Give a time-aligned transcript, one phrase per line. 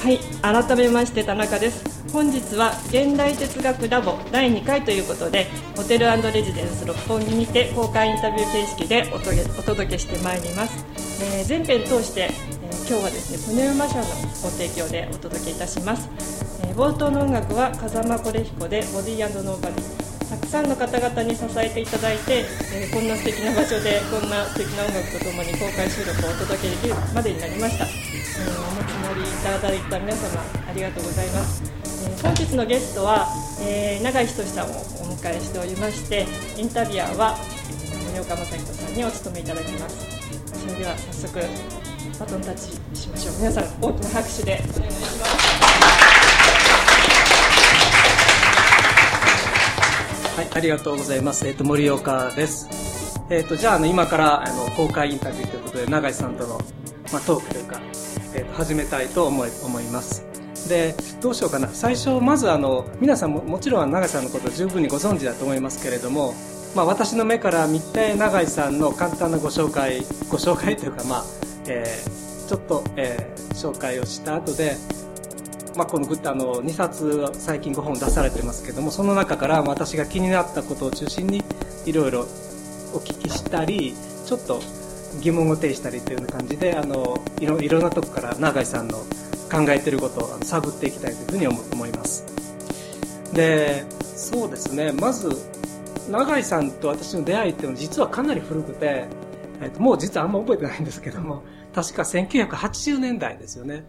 [0.00, 1.84] はい改めまして田中です。
[2.10, 10.86] 本日は現代哲学ラボ第2回ということでホテルレジデンス六本木にて公開インタビュー形式でお届けしてまいります、
[11.22, 14.04] えー、前編通して、えー、今日はですねプネウマ社の
[14.42, 16.08] ご提供でお届けいたします、
[16.64, 20.10] えー、冒頭の音楽は風間コレヒコでボディーノーバディ。
[20.30, 27.84] たくさんの方々に支えていただいて、えー、こんな素敵な場所でこんな素敵な音楽とともに公開収録をお届けできるまでになりました、
[28.20, 31.62] お持ち乗りいただいた皆様ありがとうございます、
[32.06, 33.26] えー、本日のゲストは、
[33.62, 34.74] えー、永井仁さんをお
[35.16, 37.38] 迎えしておりましてインタビュアーは
[38.08, 41.40] 森岡正人さんにお務めいただきますそれでは早速
[42.18, 45.70] バトンタッチしましょう皆さん大きな拍手でお願いします
[50.36, 51.46] はい、ありがとうございます。
[51.46, 52.66] えっ、ー、と、森岡です。
[53.28, 56.58] えっ、ー、と、じゃあ、あの、今から、あの、公開インタビューということで、永井さんとの、
[57.12, 57.78] まあ、トークというか、
[58.60, 60.22] 始めたいと思い、思います。
[60.68, 61.68] で、どうしようかな。
[61.68, 66.34] 最初、まずあの、皆さんも、もちろん永井さんのこと十分にご存知だと思いますけれども、
[66.74, 71.24] まあ、私の目から見て、永井さんの簡単なご紹介、ご紹介というか、まあ、
[71.68, 74.76] えー、ちょっと、えー、紹介をした後で、
[75.74, 81.44] まあ、このグッあの2冊最近5本出されてますけどもその中から私が気になったことを中心に
[81.86, 82.22] いろいろ
[82.92, 83.94] お聞きしたり
[84.26, 84.60] ちょっと
[85.20, 88.98] 疑問を呈したりというような感じであのいろいろなとこから永井さんの
[89.50, 92.24] 考えてることを探っていきたいというふうに思います。
[93.34, 94.92] でそうですね。
[94.92, 95.30] まず
[96.08, 99.06] 永井さんと私の出会いっていうのは実はかなり古くて、
[99.60, 101.42] えっと、もう実はあんま覚えてないんですけども
[101.74, 103.84] 確か1980年代ですよね。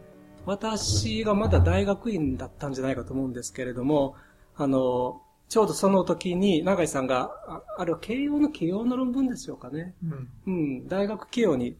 [0.45, 4.15] 私がまだ大学院だったんじゃないかと思うんですけれども、
[4.55, 9.93] あの、ちょうどその時に、永井さんが、ああれは慶応の慶応の論文でしょうかね。
[10.01, 10.29] うん。
[10.47, 10.51] う
[10.85, 11.75] ん、大学慶応に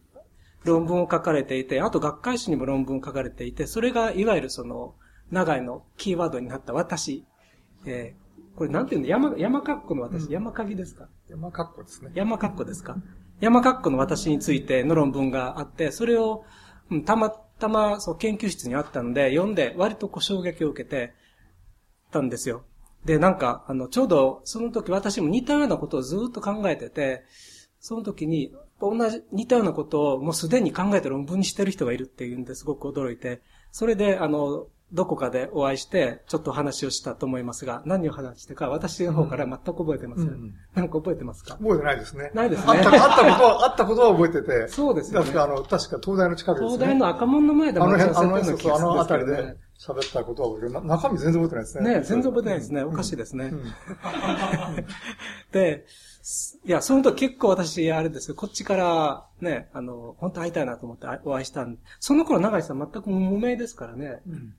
[0.66, 4.96] 論文を書かれていて、あと学会誌にも論文を書かれていて、それがいわゆるその、
[5.32, 7.24] 長井のキーワードになった私。
[7.86, 11.08] えー、これなんていうの山、山括弧の私、うん、山鍵ですか？
[11.30, 12.12] 山括弧ですね。
[12.14, 12.98] 山括弧ですか？
[13.40, 16.44] 山括弧の私についての論文があって、それを、
[16.90, 21.14] うん、たま、たま、そう、研究室にあったんで、読んで、割とこう衝撃を受けて
[22.12, 22.66] たんですよ。
[23.06, 27.24] で、なんか、あの、ちょうど、その時私も似たようなことをずっと考えてて、
[27.80, 33.42] その時に、同じ、似たようなことをもうすでに考えて論文にしてる人がいるっていうんですごく驚いて、
[33.72, 40.26] それで、あの、どこかでお会いして、ちょっと話をしたと思いますが、何を話してか、私の方から全く覚えてません。
[40.26, 41.56] うん、なんか覚えてますか？
[41.56, 42.30] 覚えてないですね。
[42.34, 42.66] ないですね。
[42.68, 44.68] あった、あったことは、あったことは覚えてて。
[44.68, 45.20] そうですね。
[45.22, 46.78] 確か、あの、確か東大の近くですね。
[46.78, 50.82] 東大の赤門の前でもあの辺、あの辺、あの辺りで喋ったことは。
[50.84, 51.94] 中身全然覚えてないですね。
[51.96, 52.84] ね全然覚えてないですね。
[52.84, 53.52] おかしいですね。
[55.52, 55.86] で、
[56.66, 64.22] いや、その時結構私、あれですよ、こっちからね、あの、本当会いたいなと思ってお会いしたんで、その頃長井さん全く無名ですからね。
[64.28, 64.56] うん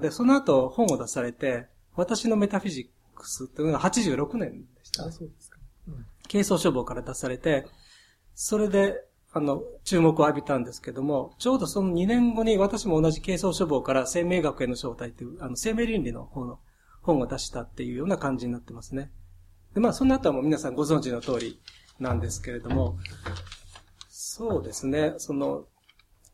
[0.00, 5.58] で、その後本を出されて、私のメタフィジックスっていうのが86年でした、あ、そうですか。
[5.88, 6.06] うん。
[6.30, 7.66] 軽装書房から出されて、
[8.36, 9.04] それで、
[9.36, 16.60] あの、注目を浴びたんですけども、ちょうどその2年後に私も同じ軽装書房から生命学への招待っていう、あの、生命倫理の方の
[17.02, 19.10] 本を出したっていうような感じになってますね。
[19.74, 21.60] で、まあ、その後はもう皆さんご存知の通り
[21.98, 22.96] なんですけれども、
[24.08, 25.66] そうですね、その、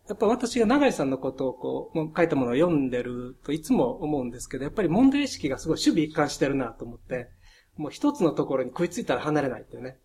[0.06, 7.30] やっぱ私が永井さんのことをこう、書いたものを読んでるといつも思うんですけど、やっぱり問題意識がすごい守備一貫してるなと思って、
[7.78, 9.96] もう一つのところに食いついたら離れないっていうね。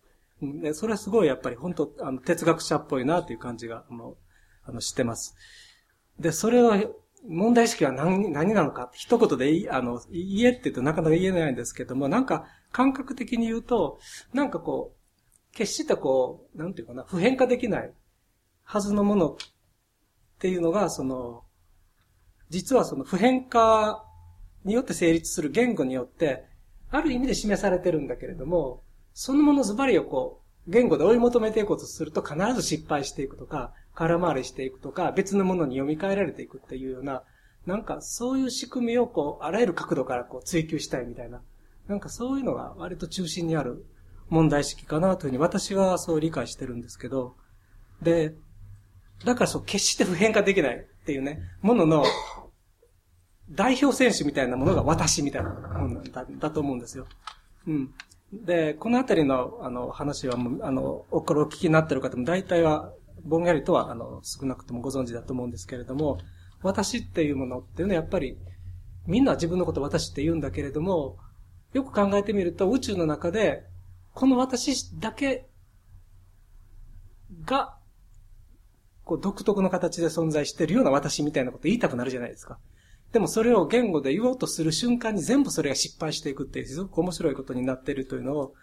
[0.42, 4.16] でそれはすごいやっぱり本当、あの、哲学者っぽいなという感じが、もう、
[4.64, 5.34] あの、してます。
[6.18, 6.74] で、それを、
[7.28, 13.98] 問題意識は何、何なのか一言でいい、あの、言えって言うとなかなか言えないんですけども、なんか感覚的に言うと、
[14.32, 17.92] なんかこう、決してこう、なんていうかな、普遍化できない
[18.62, 19.36] はずのものっ
[20.38, 21.44] ていうのが、その、
[22.50, 24.04] 実はその普遍化
[24.64, 26.44] によって成立する言語によって、
[26.90, 28.82] ある意味で示されてるんだけれども、
[29.18, 37.22] そのものズバリをこう、言語で追い求めていこうとすると必ず失敗していくとか、空回りしていくとか、別のものに読み替えられていくっていうような、
[37.64, 41.40] なんかそういう仕組みをこう、あらゆる角度からこう追求したいみたいな、
[41.88, 43.86] なんかそういうのが割と中心にある
[44.28, 47.36] 問題意識かなというふうに私はそう理解してるんですけど、
[48.02, 48.34] で、
[49.24, 52.04] だからそう、決して普遍化できないっていうね、ものの、
[53.48, 57.06] 代表選手みたいなものが私みたいなものだだと思うんですよ。
[57.66, 57.94] うん。
[58.32, 62.92] で、このあたりの、あの、話はもう、あの、おこれお聞きになってる方も大体は、
[63.24, 66.18] ぼんやりとは、あの、少なくともご存知だと思うんですけれども、
[66.62, 68.38] 私っていうものっていうのはやっぱり、
[69.06, 71.16] みんな自分のこと私って言うんだけれども、
[71.72, 73.64] よく考えてみると宇宙の中で、
[74.14, 75.46] この私だけ
[77.44, 77.76] が
[79.04, 82.58] こう独特の形で存在しているような私みたいなこと言いたくなるじゃないですか。
[83.16, 88.54] でもそれを言語で言おうとする瞬間に全部それが失敗していくっていう、すごく面白いことになっているというのを、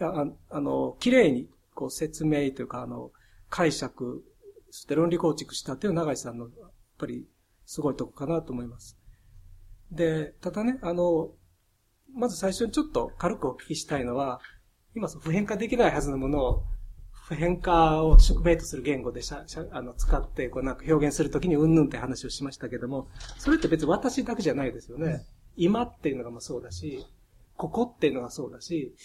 [0.00, 3.12] ああの、綺麗にこう説明というか、あの、
[3.50, 4.24] 解釈
[4.70, 7.24] そして論理構築したっていう長井さんの、やっぱり
[7.66, 8.96] すごいとこかなと思います。
[9.92, 11.30] で、ただね、あの、
[12.12, 14.40] まず最初にちょっと軽くお聞きしたいのは、
[14.96, 16.64] 今普遍化できないはずのものを、
[17.30, 23.06] 普遍化を宿命とする言語でしゃしゃあの使って、こうなんか表現するときにうんぬんって話をしましたけども、
[23.38, 25.24] それって別に私だけじゃないですよね。
[25.56, 27.06] 今っていうのがもそうだし、
[27.56, 28.96] ここっていうのがそうだし、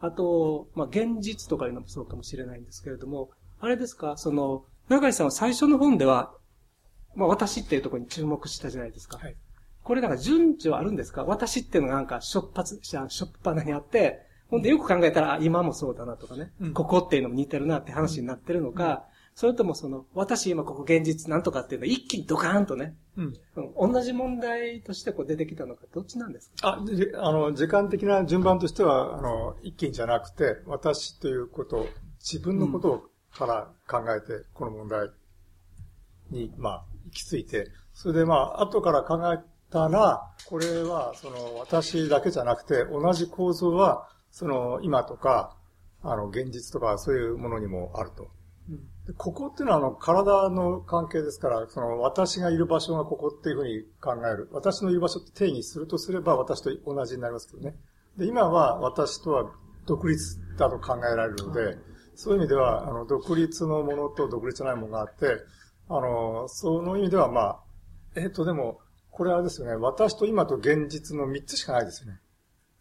[0.00, 6.32] あと、まあ、現実とかいうのもそうかもしれないんですけれども、あれですか、その、長井さんは最初の本では、
[7.16, 9.18] まあ、私っていうところに注目したじゃないですか。
[9.18, 9.34] はい。
[9.82, 11.24] これなんか順序あるんですか？
[11.24, 14.20] 私っていうのがなんか、しょっぱつ、しょっぱなにあって、
[14.52, 18.98] ほんでよく考えたら、今もそうだなとかね、うん、ここっていうのも似てるなって話になってるのか、うん、
[19.34, 23.34] それともその、私今ここ現実なんとかっていうのは一気にドカーンとね、うん、
[23.92, 26.68] 同じ問題としてこう出てきたのか、どっちなんですか？
[26.68, 26.82] あ、
[27.26, 31.86] あの、時間的な順番としては、あの、一気にじゃなくて、私ということ、
[32.20, 35.08] 自分のことから考えて、この問題
[36.30, 39.38] に、まあ、行き着いて、それでまあ、後から考え
[39.70, 45.56] たら、これは、その、私だけじゃなくて、同じ構造は、その、今とか、
[46.02, 48.30] あの、現実とか、そういうものにもあると。
[48.68, 54.48] うん、ここっていうのは、あの、体の関係ですから、その、私がいる場所がここっていうふうに考える。
[54.50, 57.76] 私のいる場所って定義するとすれば、私と同じになりますけどね。
[58.16, 59.52] で、今は、私とは
[59.86, 61.76] 独立だと考えられるので、
[62.14, 65.36] そういう意味では、あの、独立のものと独立じゃないものがあって、
[65.88, 67.60] あの、その意味では、まあ、
[68.14, 68.80] えっ、と、でも、
[69.10, 72.21] これはですよね、私と今と現実の3つしかないですよね。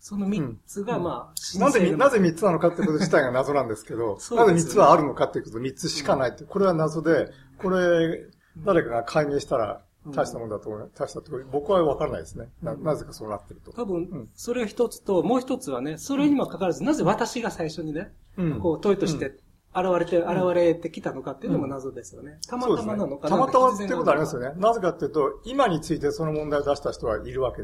[0.01, 8.27] その3つが、まあ、なぜ、なぜ3つなのかってこと自体が謎なんですけど、 なぜ3つはあるのかっていうこと、3つしかないって、これは謎で、これ、
[8.65, 10.91] 誰かが解明したら、大したもんだと思う。
[10.95, 12.49] 大したと僕は分からないですね。
[12.63, 13.71] な、なぜかそうなってると。
[13.73, 18.11] 多分、それが一つと、もう一つはね、それにもかかわらず、なぜ私が最初にね、
[18.59, 19.37] こう問いとして
[19.73, 22.39] 現れて、現れてきたのかっていうのも謎ですよね。
[22.47, 24.53] たまたまなのかな、たまたまってことありますよね。
[24.57, 27.63] なぜかっていうと、今についてその問題を出した人はいるわけ、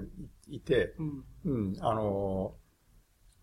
[0.49, 0.95] いて、
[1.43, 2.53] うん、あの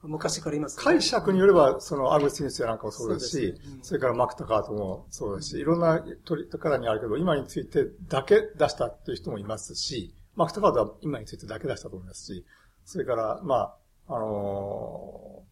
[0.02, 12.44] 昔からいます、解釈によれば、その、アグスティンスなんかもそうですし、それからマクタカートもそうですし、いろんな取り方にあるけど、今についてだけ出したっていう人もいますし、マクタカートは今についてだけ出したと思いますし、
[12.84, 13.74] それから、ま
[14.08, 15.43] あ、あの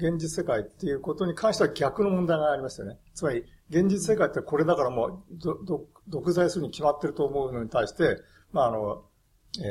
[0.00, 2.98] 現実世界っていうことに関しては逆の問題がありましたよね。
[3.14, 5.22] つまり、現実世界ってこれだからもう、
[6.08, 8.16] 独裁するに決まってると思うのに対して、
[8.52, 9.04] まあ、あの、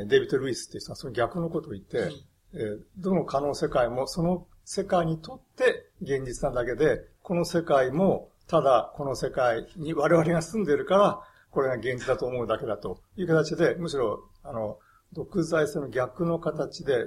[0.06, 2.12] デビッド・ルイスっていう人はその逆のことを言って、
[2.52, 14.78] えー、どの可能世界もその世界にとって現実なだけで、この世界もただこの世界に我々が住んでいるから、これが現実だと思うだけだという形で、むしろ、あの、
[15.12, 17.06] 独裁性の逆の形で、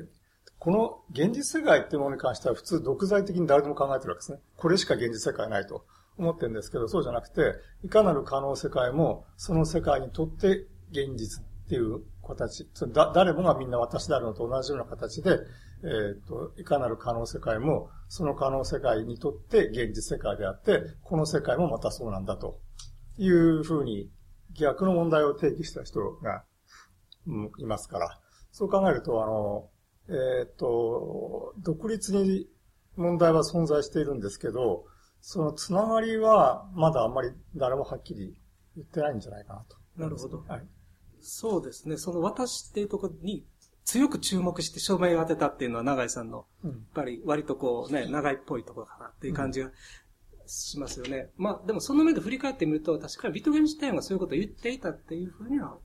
[0.63, 4.39] この現実世界っていうものに関しては普通独裁的に誰でも考えてるわけですね。
[4.55, 5.85] これしか現実世界ないと
[6.17, 15.31] 思ってるんですけど、そうじゃなくて、いかなる可能世界もその世界にとって現実っていう形、だ誰もがみんな私であるのと同じような形で、
[15.83, 22.61] えっ、と、いかなる可能世界もその可能世界にとって現実世界であって、この世界もまたそうなんだと
[23.17, 24.09] いうふうに
[24.53, 26.45] 逆の問題を提起した人が、
[27.27, 28.17] うん、いますから、
[28.53, 29.69] そう考えると、あの、
[30.09, 30.11] え
[30.45, 32.47] っ、ー、と、独立に
[32.95, 34.85] 問題は存在しているんですけど、
[35.21, 38.35] そのつながりはまだあんまり誰もはっきり
[38.75, 39.77] 言ってないんじゃないかなと。
[39.97, 40.43] なるほど。
[40.47, 40.67] はい。
[41.21, 41.97] そうですね。
[41.97, 43.45] その私っていうところに
[43.85, 49.71] 強く注目して証明を当てたっていうのは永井さんの、やっぱり割とこうね、長いっぽいところかなっていう感じが
[50.45, 51.29] しますよね。
[51.37, 55.77] うん、まあでもその目で振り返ってみると、確かにビトゲン自体がそういうことを言っていたっていうふうには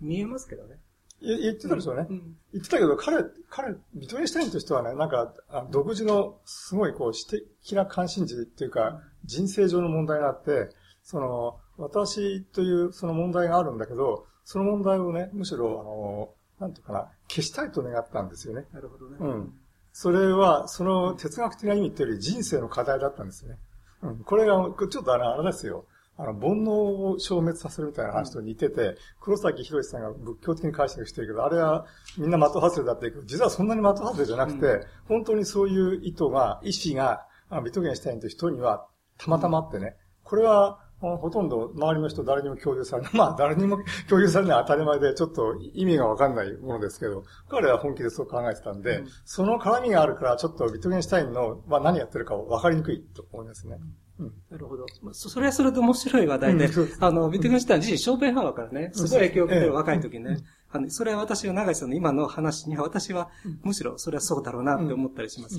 [0.00, 0.76] 見えますけどね。
[1.20, 2.06] 言ってたでしょうね。
[2.08, 5.34] うん、言ってたけど、彼、彼、ビトゲンシュタインとしてはね、なんか、
[5.70, 10.70] 独自の、すごいこう、私的な関心事っていうか、人生上の問題があって、
[11.02, 18.66] その、私というその問題があるんだけど、その問題をね、むしろ、あの、なんていうかな、消したいと願ったんですよね。
[18.72, 19.16] なるほどね。
[19.20, 19.54] うん。
[19.92, 23.58] それは、その哲学的な意味っていうより人生の課題だったんですよね。
[24.02, 24.18] うん。
[24.18, 25.86] これが、ちょっとあれですよ。
[26.20, 31.86] あの、煩悩を消滅させるみたいな話と似てて、黒崎博さんが仏教的に解釈してるけど、あれは
[32.18, 37.26] みんな的外れだって言うけど、実はそんなに的外れじゃなくて、本当にそういう意図が、意志が、
[37.64, 38.86] ビトゲンシュタインという人には
[39.18, 43.12] たまたまあってね、これはほとんど周りの人誰にも共有されない。
[43.16, 53.78] まあ誰にも共有されない当たり前でちょっと意味がわかんないものですけど、彼は本気でそう考えてたんで、うん、その絡みがあるからちょっとビトゲンシュタインの、まあ何やってるかわかりにくいと思いますね。
[54.20, 54.32] うん。
[54.50, 54.86] なるほど。
[55.02, 60.30] まあそそれはそれで面白い話題で、うんあの、ビットゲンシュタイン自身、ショーペンハワーからね、すごい影響を受けてええる若い時にね。
[60.30, 65.56] うん、あの、それは私は長井さんの今の話には、私はうん、むしろそれはそうだろうなって思ったりします。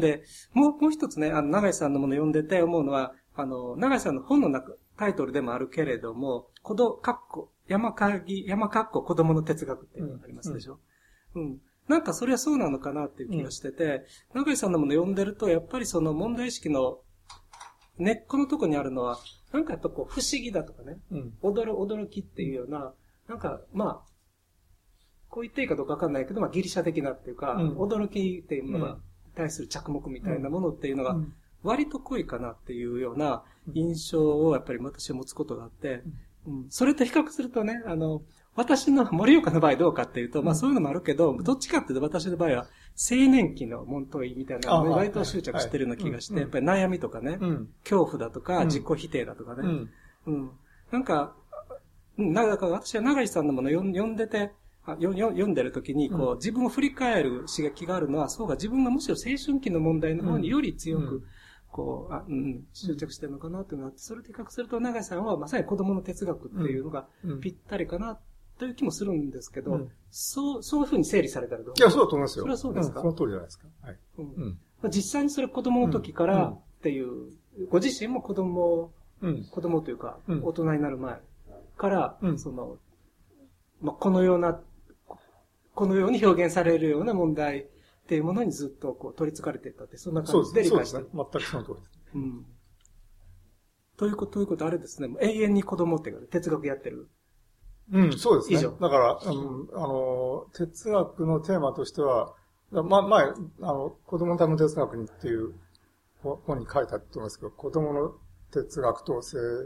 [0.00, 10.78] で、もう、もう一つね、あの、長井さんのものを読んでて思うのは、あの、長井さんの本の中、タイトルでもあるけれども、子供、かっこ、山かぎ、山かっこ子供の哲学っていうのがありますでしょ。
[11.34, 11.60] うん。
[11.88, 17.00] なんかそれはそうなのかなっていう気がしてて、長井さんのもの読んでると、やっぱりその問題意識の
[18.00, 19.18] 根っこのとこにあるのは、
[19.52, 21.32] なんかやっぱこう不思議だとかね、うん。
[21.42, 22.92] 驚、驚きっていうような、
[23.28, 24.10] なんか、まあ、
[25.28, 27.76] こう言っていいかどうかわかんないけど、まあギリシャ的なっていうか、うん。
[27.76, 29.00] 驚きっていうのがうん、
[29.34, 31.34] 対する着目みたいなものっていうのが、うん。
[31.62, 33.42] 割と濃いかなっていうような
[33.74, 36.02] 印象をやっぱり私は持つことがあって、
[36.46, 38.22] うん、それと比較するとね、あの、
[38.56, 42.66] 私の森岡の場合どうかっていうと、まあそういうのもあるけど、どっちかっていうと私の場合は
[42.96, 46.42] 青年期の問問いみたいなの割と執着してるような気がして、はい。
[46.42, 47.68] やっぱり悩みとかね、うん。
[47.82, 48.66] 恐怖だとかうん。
[48.66, 49.88] 自己否定だとかね。
[50.92, 51.04] なん。
[51.04, 51.34] か、
[52.18, 52.32] うん。
[52.32, 54.52] なんか私は長井さんのものを読んでて、
[54.86, 61.22] 読んでる時に、こう、うん自分を振り返る刺激があるのは、そうか、自分がむしろ青春期の問題の方により強く、うん。
[61.70, 67.40] こう、あうん、執着してるのかなっていうのがあって、それと比較すると長井さんはまさに子供の哲学っていうのがうん。
[67.40, 68.18] ぴったりかな
[68.60, 72.42] という気もするんですけど、うんそう、そういうふうに整理されたらどういや、そうだと思いますよ。
[72.42, 73.00] それはそうですか？
[73.00, 73.66] んその通りじゃないですか。
[73.82, 73.96] はい。
[74.18, 74.58] うんうん。
[74.82, 77.32] まあ実際にそれ子供の時からっていう、
[77.70, 79.44] ご自身も子供うん。
[79.50, 81.20] 子供というか、うん大人になる前
[81.76, 82.76] から、うんその、
[83.80, 84.60] まあ、このような、
[85.74, 87.66] このように表現されるような問題っ
[88.08, 90.22] ていうものにずっとこう取り付かれていったって、そんな。
[90.22, 91.40] 感じで理解してるそうですね。。
[91.40, 91.90] 全くその通りです。
[92.14, 92.46] うん。
[93.96, 97.08] ということ、ということ、あれですね、永遠に子供っていうか、哲学やってる。
[97.92, 98.58] うん、そうですね。
[98.58, 102.34] 以上だから、うん、あの、哲学のテーマとしては、
[102.70, 105.54] ま、前、あの、子供のための哲学にっていう
[106.22, 108.14] 本に書いたと思いますけど、子供の
[108.52, 109.20] 哲学と青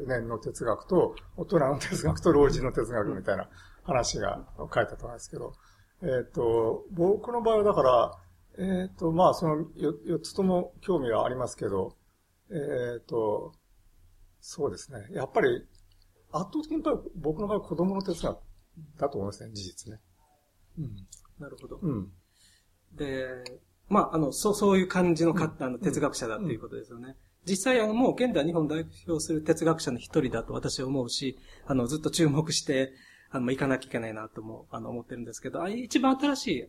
[0.07, 3.49] 年の哲学と大人の哲学と老人の哲学みたいな
[3.83, 5.55] 話が書いたと思うんですけど、
[6.03, 8.13] えっ、と、僕の場合はだから、
[8.59, 11.97] えっ、と、まあ、その4つとも興味はありますけど、
[12.51, 13.53] えっ、と、
[14.41, 15.07] そうですね。
[15.13, 15.65] やっぱり、
[16.35, 16.83] 圧倒的に
[17.17, 18.39] 僕の場合は子供の哲学
[18.99, 20.01] だと思いますね、事実ね。
[20.79, 21.07] うん。
[21.39, 21.79] なるほど。
[21.81, 22.11] うん。
[22.97, 23.27] で、
[23.89, 27.17] まあ、あの、そう、そういう感じのか、あの、哲学者だっていうことですよね。
[27.47, 32.93] 実際、あの、もう現代日本を代表する哲学者の一人だと私は思うし、あの、ずっと注目して、
[33.31, 36.69] あの、行かなきゃいけないなとも、あの、思ってるんですけど、あ一番新しい、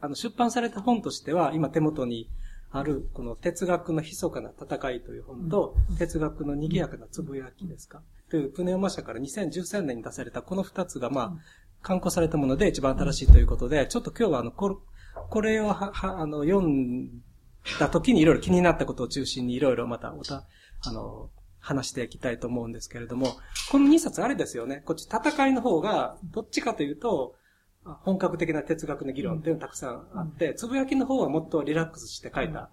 [0.00, 2.28] あの、出版された本としては、今手元に
[2.70, 11.32] ある、この哲学の密かな戦いという本と、哲学の賑やかなつぶやきですか、というプネオマ社から2013年に出されたこの二つが、まあ、
[11.82, 14.82] 刊行されたもので一番新しいということで、ちょっと今日はあの、こ
[15.30, 17.22] これをは、は、あの、読ん
[17.78, 20.44] だ時にいろいろ気になったことを中心にいろいろまた、また、
[20.84, 23.36] あの、話していきたいと思うんですけれども、
[23.70, 24.82] この2冊あれですよね。
[24.84, 27.37] こっち戦いの方が、どっちかというと、あ
[28.02, 32.70] 本格的な哲学の議論っていうのがたくさんあって、つぶやきの方はもっとリラックスして書いたっ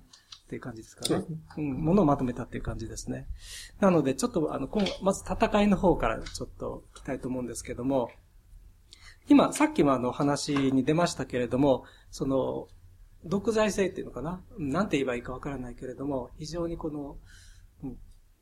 [0.48, 1.26] ていう感じですかね。
[1.56, 3.28] そうん、ものをまとめたっていう感じですね。
[3.80, 8.12] なので、ちょっと、あの、今まず戦いの方からちょっと聞きたいと思うんですけども、
[9.28, 12.68] 今、さっきもあの話に出ましたけれども、その、
[13.24, 14.44] 独裁性っていうのかな？
[14.60, 17.18] なんて言えばいいかわからないけれども、非常にこの、
[17.84, 17.98] うん。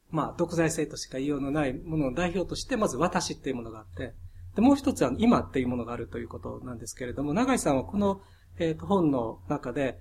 [0.09, 4.13] まあ、独裁性としか言いようのないものの代表として、まず私っていうものがあって、
[4.55, 8.21] で、もう一つは今っていうものがあるということなんですけれども、永井さんはこの、
[8.59, 9.99] えっ、と、本の中で、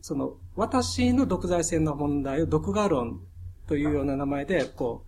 [0.00, 3.20] その、私の独裁性の問題を独画論
[3.66, 5.04] というような名前で、こ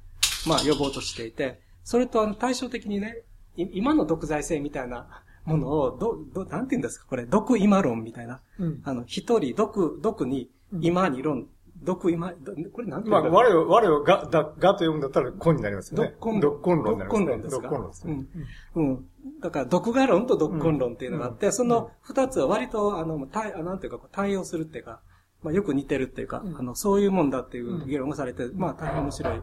[0.46, 3.22] う、まあ、呼ぼうとしていて、それとあの、対照的にね、
[3.56, 8.40] い今の独裁性みたいなものを、ど、ど、なんて言うんですかこれ、独今論みたいな。
[8.58, 8.80] うん。
[8.84, 11.48] あの、一人、独、独に、今に論、
[11.82, 16.14] 独今、どこれなんて言まあ、うんだろう我を、我をが、だ、がと読むんだったら根になりますよね。
[16.20, 17.26] 独根独根論になりますね。
[17.26, 18.26] 論で論ですね。
[18.74, 19.06] うん。
[19.40, 25.00] だから、独画論と独根論っていうのがあって、その二つは割と、あの、対、あなんていうか、こう対応するっていうか、
[25.42, 29.42] まあ、よく似てるっていうか、うんあの、そういうもんだっていう議論がされて、まあ、大変面白い。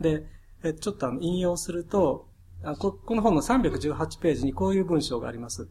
[0.00, 0.26] で、
[0.62, 2.28] えちょっとあの、引用すると、
[2.64, 5.68] あここの本の318ページにこういう文章があります。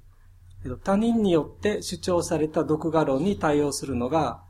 [0.64, 4.44] えっと他人によって主張された独画論に対応するのが、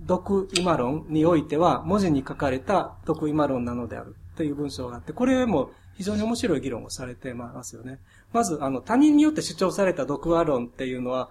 [0.00, 7.98] 独今論においては文字に書かれた独今論なのであるという文章があって、これも非常に面白い議論をされてますよね。
[8.32, 11.30] まず、あの、他人によって主張された独話論っていうのは、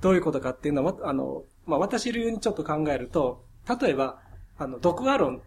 [0.00, 3.44] どういうことかっていうのは、あの、まあ、私流にちょっと考えると、
[3.80, 4.20] 例えば、
[4.58, 5.42] あの、独話論、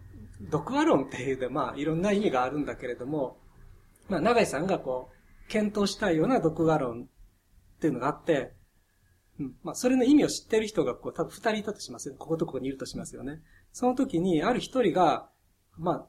[0.50, 3.38] 独話論っていうで、まあ、いろんな意味があるんだけれども、
[4.10, 7.06] まあ、長井さんがこう、検討したいような独話論っ
[7.80, 8.54] ていうのがあって、
[9.40, 9.56] うん。
[9.64, 12.16] まあ、それの意味を知ってる人が、こう、多分二人いたとしますよ。
[12.18, 13.42] こことここにいるとしますよね。
[13.72, 15.30] その時に、ある一人が、
[15.78, 16.08] まあ、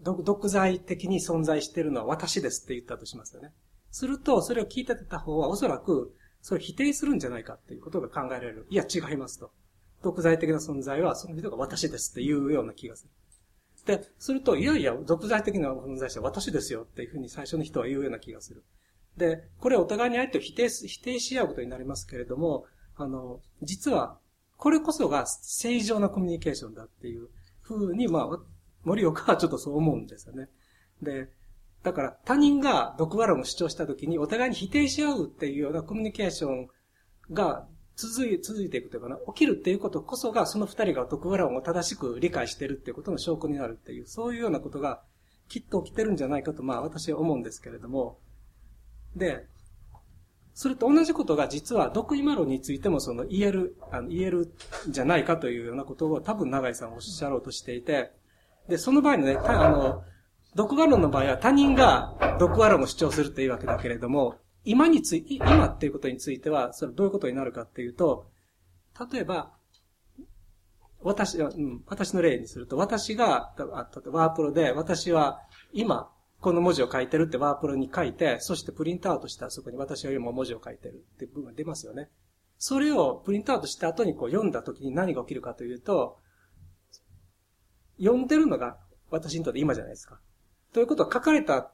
[0.00, 3.52] 独裁的に存在しているのは私ですって言ったとしますよね。
[3.90, 8.66] すると、それを聞いてた方はおそらく、それを否定するんじゃないかっていうことが考えられる。
[8.68, 9.52] いや、違いますと。
[10.02, 13.10] 独裁的な存在は、その人が私ですっていうような気がする。
[13.98, 18.64] で、すると、いやいや、独裁的な存在者は私ですよっていうふうに最初の人は言うような気がする。
[19.16, 22.64] で、これお互いに相手を否定否定し合うことになりますけれども、
[22.96, 24.18] あの、実は、
[24.56, 27.28] これこそが正常なコミュニケーションだっていう
[27.60, 28.38] ふうに、まあ、
[28.84, 30.48] 森岡はちょっとそう思うんですよね。
[31.02, 31.28] で、
[31.82, 36.68] だから他人が毒論を主張したときにお互いに否定し合うっていうようなコミュニケーション
[37.32, 37.66] が
[37.96, 45.02] 続い続いていくというかな、起きるっていうことこそがその二人が毒論を正しく理解してるっていうことの証拠になるっていう、そういうようなことが
[45.48, 48.18] きっと起きてるんじゃないかと、まあ私は思うんですけれども、
[49.16, 49.46] で、
[50.54, 54.54] それと同じことが実は毒今論についてもその言える、あの言える
[54.88, 58.12] じゃないかというようなことを多分長井さんおっしゃろうとしていて、
[58.68, 60.04] で、その場合のね、あの、
[60.54, 68.30] 毒画論の場合は他人が毒画論を主張するっていうわけだけれども、今につい、今っていうことについては、それどういうことになるかっていうと、
[69.12, 69.52] 例えば、
[71.00, 75.40] 私、うん、私の例にすると、私が、ワープロで、私は
[75.72, 76.11] 今、
[76.42, 82.10] この文字を書いてるってワープロに書いて、そしてプリントアウトしたらそこに私は今文字を書いてるって部分が出ますよね。
[82.58, 86.18] それをプリントアウトした後にこう読んだ時に何が起きるかというと、
[87.96, 88.76] 読んでるのが
[89.10, 90.18] 私にとって今じゃないですか。
[90.72, 91.70] ということは書かれた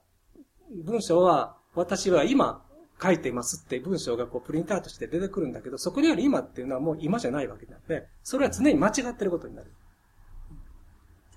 [0.84, 2.62] 文章は、私は今
[3.02, 9.72] 書いていますって文章がこうプリントアウトして出てくるんだけど、そこにある今っていうのはもう今じゃないわけなので、それは常に間違ってることになる。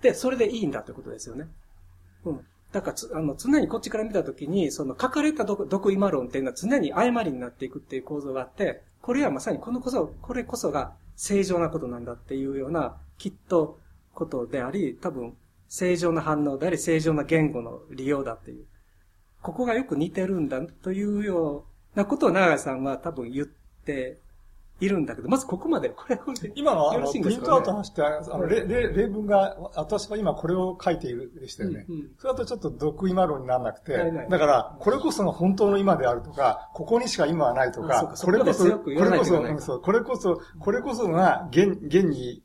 [0.01, 1.47] で、それでいいんだってことですよね。
[2.25, 2.47] うん。
[2.71, 13.79] だからあの、常にこっちから見たときに、その書かれた毒今論っていうのは常に誤りになっていくっていう構造があって、これはまさにこのこそ、これこそが正常なことなんだっていうような、きっと
[14.13, 15.35] ことであり、多分
[15.67, 18.65] 正常な反応であり、正常な言語の利用だっていう。
[19.41, 24.20] ここがよく似てるんだというようなことを長谷さんは多分言って
[24.81, 31.85] いるんだけど、まずここまで、これこれ今のあの、プリントアウトの話って、あの、例、例文が、私は今これを書いているでしたよね。
[31.87, 33.95] うんうん、それだとちょっと毒今論にならなくて、
[34.29, 39.23] だから、これこそが本当の今であるとか、ここにしか今はないとか、これこそ、これこ
[39.61, 42.43] そ、これこそ、これこそが現、現に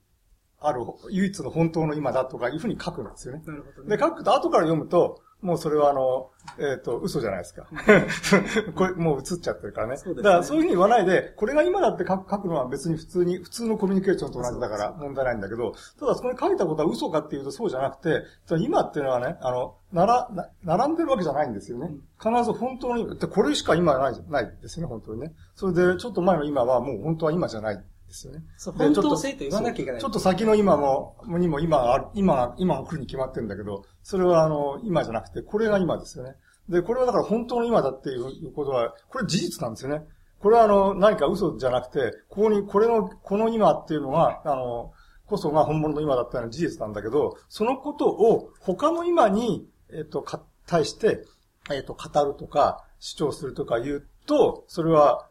[0.60, 3.42] ある唯一の本当の今だとかいうふうに書くんですよね。
[3.46, 7.68] なるほど、ね、で、書くと後から読むと、もうそれはあの、えっ、ー、と、嘘じゃないですか。
[8.74, 9.94] これもう映っちゃってるからね。
[9.94, 18.24] ねだからそういうふうに言わないで、これが今だって書くのは別に普通に、普通のコミュニケーションと同じだから問題ないんだけど、ただそこに書いたことは嘘かっていうとそうじゃなくて、
[18.58, 21.90] 今っていうのはね、あの、なら、な、並んでるわけじゃないんですよね。
[22.20, 25.32] 必ず本当に、これしか今ない、ないですね、本当にね。
[25.54, 27.84] それで、ちょっと前の今はもう本当は今じゃない。
[28.06, 28.42] ですよね。
[28.56, 30.00] そう、本当性と言わなきゃいけない。
[30.00, 36.34] ちょっと先の今も、にも今、今、今が来るに決まってるんだけど、それはあの、今じゃなくて、これが今ですよね。
[36.68, 40.04] で、これはだから本当の今だっていうことは、これ事実なんですよね。
[40.40, 44.92] これはあの、何か嘘じゃなくて、ここに、これの、この今っていうのが、あの、
[45.26, 50.24] こそが本物の今だったのは事実なんだけど、そのことを他の今に、えっ、と、
[50.66, 51.24] 対して、
[51.70, 55.25] えっ、と、語るとか、主張するとか言うと、それは、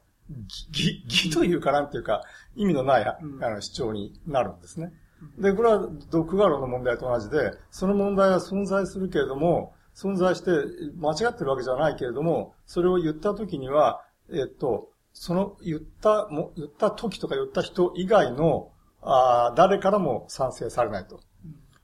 [0.71, 2.23] 義、義というかなんていうか、
[2.55, 4.93] 意味のない、あの主張になるんですね。
[5.37, 10.51] で、これは毒画論の問題と同じで、その問題は存在するけれども、存在して
[10.97, 21.21] 間違ってるわけじゃないけれども、それを言った時には、えっと、その言った、も言った時とか言った人以外の、あ誰からも賛成されないと。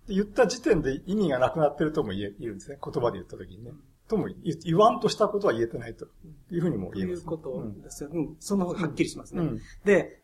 [0.10, 2.77] 言った時点で意味がなくなってるとも言え、言うんですね。
[2.84, 3.71] 言葉で言った時にね。
[4.12, 6.06] とも言わんとしたことは言えてないと
[6.52, 7.26] いうふうにも言えます、ね。
[7.26, 8.10] ということですよ。
[8.12, 8.36] うん。
[8.39, 9.41] その方がはっきりしますね。
[9.41, 10.21] うん、で、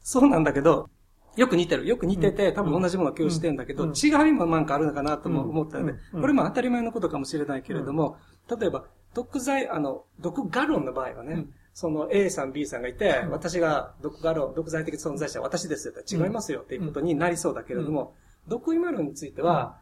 [0.00, 0.88] そうなんだけど、
[1.36, 1.84] よく似てる。
[1.84, 8.18] よく似てて、多分同じものを共有してるんだけど、違いもなんかあるのかなとも思ったので、これも当たり前のことかもしれないけれども、
[8.48, 18.14] 例えば、毒剤、あの、毒ガロンの場合はね、その A さん B さんがいて、私が毒ガロン、毒剤的存在者は私ですよって違いますよっていうことになりそうだけれども、
[18.46, 19.80] 毒イマロンについては、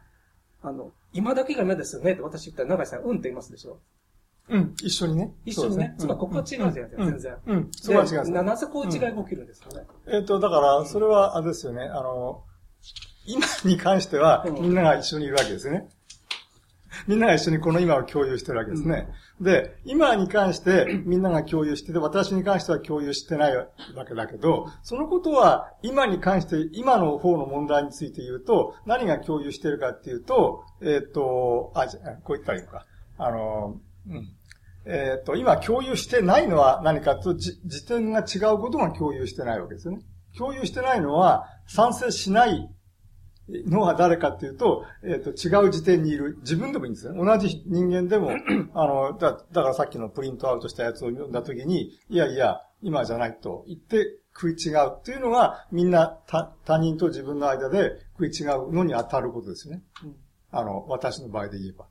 [0.63, 3.79] あの、今だけが今ですよねって私言ったら長井さん、うんって言いますでしょ？
[4.49, 5.31] うん、一緒にね。
[5.45, 5.95] 一緒にね？
[5.97, 7.35] つまりここは違うんですよ、全然。
[7.45, 8.31] うん、そこは違うんです。
[8.31, 9.85] なぜこう違いが起きるんですかね？
[10.07, 12.43] えっと、だから、それは、あれですよね、あの、
[13.25, 15.87] 今に関しては、みんなが一緒にいるわけですよね。
[17.07, 19.07] みんなが一緒にこの今を共有してるわけですね。
[19.41, 23.67] で、今に関してみんなが共有してて、私に関しては共有してないわ
[24.07, 32.85] けだけど、そのことは今に関して、今の方の問題について言うと、何が共有してるかっていうと、えっ、と、あ、じゃこう言ったらいいのか。
[33.17, 34.27] あの、うん。
[34.85, 40.01] えっ、ー、と、今共有してないのは何かと、じ、時点が違うことが共有してないわけですよね。
[40.37, 42.69] 共有してないのは、賛成しない
[43.49, 47.13] のは誰かっていうと、えっ、と、違う時点にいる、自分でもいいんですよ。
[47.13, 48.31] 同じ人間でも、
[48.73, 59.83] あの、だ、だからさっきのプリントアウトしたやつを読んだときに、いやいや、今じゃないと言って食い違うっていうのが、みんな他他人と自分の間で食い違うのに当たることですよね。
[60.03, 60.15] うん
[60.53, 61.87] あの、私の場合で言えば。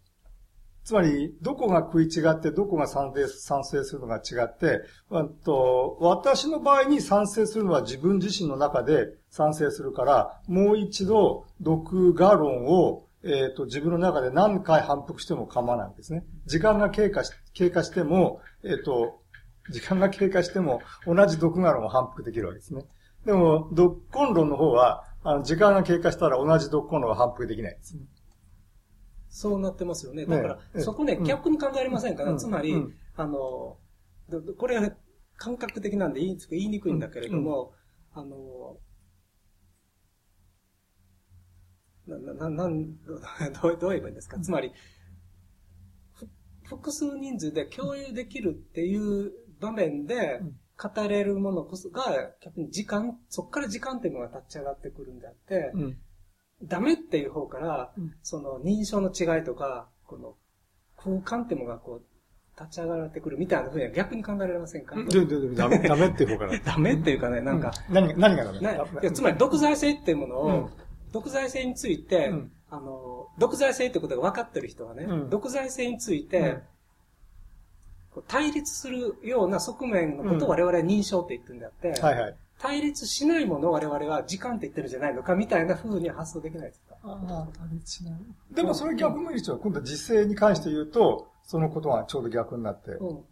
[0.84, 16.24] つまり、どこが食い違って、どこが賛成賛成するのが違って、うんと、私の場合に賛成するのは自分自身の中で賛成するから、もう一度、独画論を、えっ、と、自分の中で何回反復しても構わないんですね。
[16.46, 19.20] 時間が経過し、経過しても、えっ、と、
[19.70, 22.84] 時間が経過しても、同じ独画論を反復できるわけですね。
[23.24, 28.02] でも、独根論の方は、あの、時間が経過したら同じ独根論が反復できないですね。
[29.32, 30.26] そうなってますよね。
[30.26, 31.24] ねだから、ええそこね、うん。
[31.24, 32.38] 逆に考えれませんか、うん。
[32.38, 32.94] つまり、うん。
[33.16, 33.78] あの、
[34.58, 34.92] これは
[35.38, 37.72] 感覚的なんで言い言いにくいんだけれども、
[38.12, 38.76] あの、
[42.06, 42.98] な、な、ななん、
[43.62, 44.70] どうどう言えばいいんですか、つまり、
[46.12, 46.28] ふ
[46.64, 50.58] 複数人数で共有できるっていう場面でうん。
[50.94, 55.98] 語れるものこそが、逆に時間、そこから時間っていうのが立ち上がってくるんであって、うん。
[56.64, 58.14] ダメっていう方から、うん。
[58.22, 60.34] その認証の違いとか、この
[60.96, 66.58] 空間っていうのがこう、立ち上がってくるみたいなふうには逆に考えられませんか、ダメ、 ダメっていう方から。
[66.58, 68.60] ダメっていうかね、なんか、うん、何が、何がダメ？
[68.60, 70.70] ないやつまり独裁性っていうものを、うん。
[71.12, 72.52] 独裁性について、うん。
[72.70, 75.30] あの、独裁性ってことが分かってる人はね、うん。
[75.30, 76.58] 独裁性について、
[78.28, 82.36] 対立するような側面のことを我々は認証って言ってるんであって、はいはい。
[82.62, 86.96] 対立しないものを我々は時間って言ってるんじゃないのかみたいな風には発想できないですか？
[87.02, 87.48] ああ、
[88.54, 89.58] でもそれ逆もいいでしょ。
[89.58, 92.92] 今度は実勢に関して言うと、そのことがちょうど逆になって。
[92.92, 93.24] うん。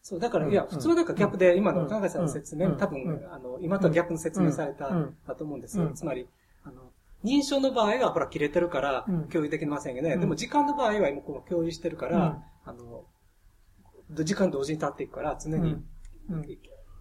[0.00, 0.52] そう、だから、うん。
[0.52, 1.88] いや、普通はだから逆で、今のうん。
[1.88, 2.76] 加賀さんの説明、うん。
[2.76, 3.32] 多分、うん。
[3.32, 5.16] あの、今とは逆の説明された、うん。
[5.26, 5.86] だと思うんですよ。
[5.86, 5.94] うん。
[5.94, 6.28] つまり、
[6.64, 6.90] あの、
[7.24, 10.14] 認証の場合は、ほら、切れてるからうん、共有できませんよね。
[10.14, 10.20] うん。
[10.20, 12.42] でも、時間の場合は、今、この共有してるから、うん。
[12.64, 13.04] あの、
[14.24, 15.76] 時間同時に経っていくから、常に
[16.30, 16.46] うん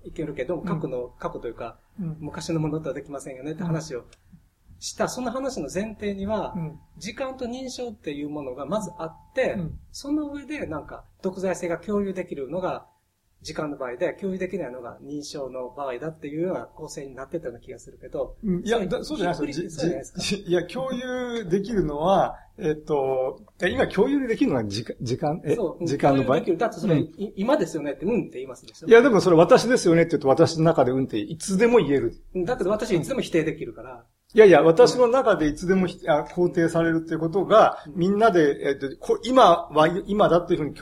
[0.04, 0.66] いいけるけど、ん。
[0.66, 2.18] 過去の、過去というか、うん。
[2.20, 4.06] 昔のものとはできませんよねって話を
[4.80, 6.80] した、その話の前提には、うん。
[6.98, 9.80] 時間と認証っていうものがまずあって、うん。
[9.92, 12.86] その上でなんか独裁性が共有できるのが
[13.42, 18.66] 時間の場合で、共有できないのが認証の場合だっていうような構成になってたような気がするけど、うん。
[18.66, 20.36] いや、だそうじゃないですか。
[20.36, 26.40] いや、共有できるのは、えっと、え今共有できるのは時間、時間、え時間の場合？
[26.40, 26.58] 共有できる。
[26.58, 27.02] だってそれ、うん。
[27.02, 28.88] い今ですよねって、うんって言いますでしょ？
[28.88, 32.14] いや、でもそれ私ですよねって言うと私の中でうんっていつでも言える。
[32.46, 40.76] だけど私いつでも否定できるから、いやいや、私の中でいつでも肯定されるっていうことが、みんなで、えっと、こ今は、今だっていうふうに、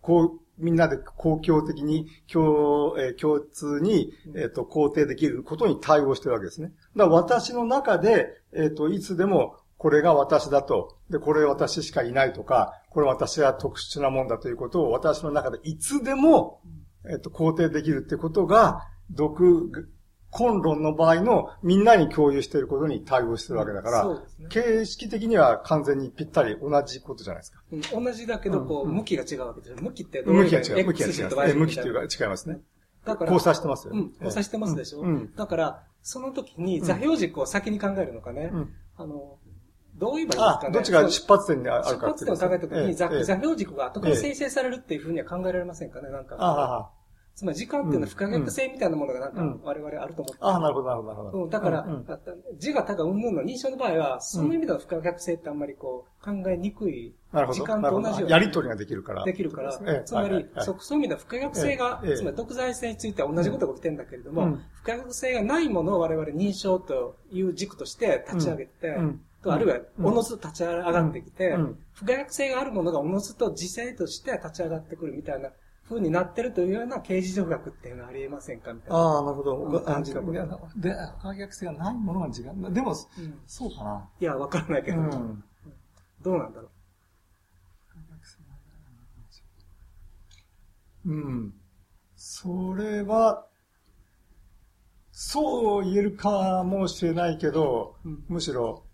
[0.00, 6.72] こう、みんなで公共的に、共、えー共通に、えっと、肯定できることに対応してるわけですね。
[6.96, 10.98] だから私の中で、えっと、いつでも、これが私だと。
[11.08, 16.60] で、これ私しかいないとか、これ私は特殊なもんだということを私の中でいつでも、
[17.08, 19.88] えっと、肯定できるってことが、独
[20.36, 27.62] 根論の場合のみんなに共有していることに対応してるわけだから、ね形式的には完全にぴったり同じことじゃないですか。
[27.72, 29.76] うん同じだけど、こう、うん向きが違うわけですよ。
[29.80, 30.86] 向きってどういう向きが違う。
[30.86, 31.56] 向きが違う。
[31.56, 32.60] 向きっていうか違いますね。
[33.04, 33.94] だから、交差してますよ。
[33.94, 39.38] うん、交差してますでしょ、うんうんだから、その時に座標軸を先に考えるのかね、うんあの、
[39.94, 46.36] どう言えばいいですあかね。、どっちが出発点にあ出るか発点を考えた時に、座標軸が後から生成されるっていうふうには考えられませんかね、なんか。
[46.38, 46.90] ああ、
[47.38, 49.60] つまり時間っていうのは不可逆性みたいなものがなんかうん。
[49.62, 50.38] 我々あると思って。
[50.40, 51.44] ああ、なるほど、なるほど、なるほど。
[51.44, 52.06] うん、だから、うんうん。
[52.58, 57.14] 字がたかうんぬんの認証の場合は、その意味での不可逆性ってあんまりこう、考えにくい。
[57.52, 59.24] 時間と同じようにやりとりができるから。
[59.24, 60.64] できるから、ええつまり、はいはいはい。
[60.64, 64.62] そそういう意味では不可逆性が、ええつまり独裁性については同じことが起きてるんだけれども、うん。
[64.72, 69.20] 不可逆性がないものを我々認証という軸として立ち上げて、うん。
[69.44, 70.06] とあるいは、うん。
[70.06, 71.78] おのずと立ち上がってきて、うん。
[71.92, 75.50] 不可逆性があるものがおのずと時勢として立ち上がってくるみたいな
[75.88, 78.96] 風になってるというような刑事上学っていうのはありえませんかみたいな。
[78.96, 79.56] ああ、なるほど。
[79.56, 82.72] うん感じで、不可逆性がないものが時間。
[82.72, 84.08] でも、うんそうかな。
[84.20, 85.44] いや、わからないけど、うん。
[86.22, 86.68] どうなんだろ
[91.06, 91.54] うん。
[92.16, 93.46] それは、
[95.10, 98.84] そう言えるかもしれないけど、うんむしろ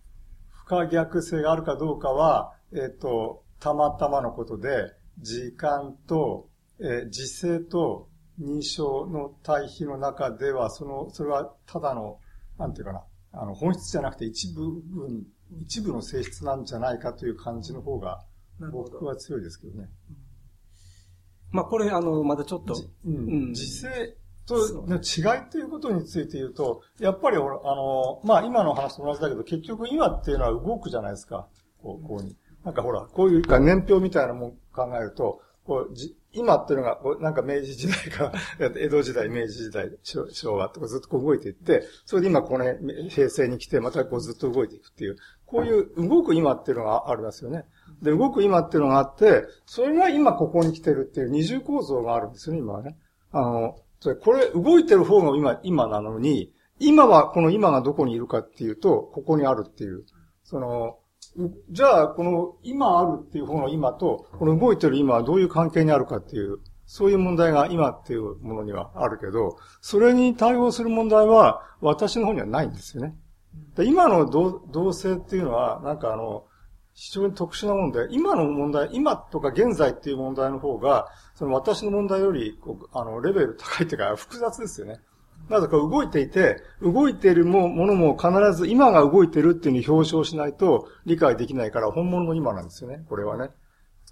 [0.49, 6.49] 不可逆性があるかどうかは、えっ、と、たまたまのことで、時間と、
[6.81, 8.09] えー時勢と
[8.41, 12.19] 認証の対比の中では、その、それはただの、
[12.59, 15.27] なんていうかな、あの、本質じゃなくて一部分、
[15.61, 18.25] 一部の性質なんじゃないかという感じの方が。
[18.73, 19.89] 僕は強いですけどね。
[21.51, 31.49] まあ、これ、あの、まだちょっと、じうんうん時勢、と、ね、違いっていうことについて言うと、やっぱり、あの、まあ、今の話と同じだけど、結局今っていうのは動くじゃないですか。
[31.83, 32.37] こう、こうに。
[32.65, 42.65] なんかほら、こういうか年表みたいなもん考えると、こう、じ今っていうのが、なんか明治時代か、江戸時代、明治時代、昭和とかずっとこう動いていって、それで今この
[43.09, 45.17] 平成に来て、またこうずっと動いていくっていう、
[45.47, 47.65] こういう動く今っていうのがありますよね。
[48.03, 52.97] で、動く今っていうのがあって、それが今ここに来てるっていう二重構造があるんですよね、今はね。
[53.33, 53.77] あの、
[54.23, 60.05] これ動いてる方が今、今なのに、今はこの今がどこにいるかっていうと、ここにあるっていう。
[60.43, 60.99] その、
[61.71, 73.17] じゃあ、この今あるっていう方の今と、この動いてる今はどういう関係にあるかっていう、そういう問題が今っていうものにはあるけど、それに対応する問題は私の方にはないんですよね。
[73.77, 76.45] で今の同性っていうのは、なんかあの、
[76.93, 82.57] 非常に特殊なもんで、今の問題、今とか現在っていう問題の方が、その私の問題より、
[82.93, 85.01] あの、レベル高いっていうか、複雑ですよね。
[85.49, 93.51] なぜか動いていて、動いているものも必ず今が動いてるっていうふうに表彰しないと理解できないから、本物の今なんですよね、これはね。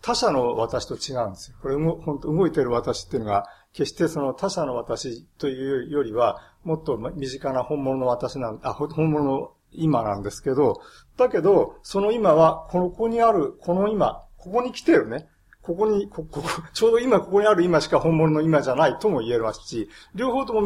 [0.03, 1.57] 他者の私と違うんですよ。
[1.63, 10.83] これ、本当動いてる私っていうのが、決してその他者の私というよりは、もっと身近な本物の私なん、あ、本物の今なんですけど、
[11.17, 15.29] だけど、その今は、こここにある、この今、ここに来てるね。
[15.63, 16.43] ここに、こ、こ、
[16.75, 20.63] ちょうど今ここにある今しか本物の今じゃないとも言えますし、両方とも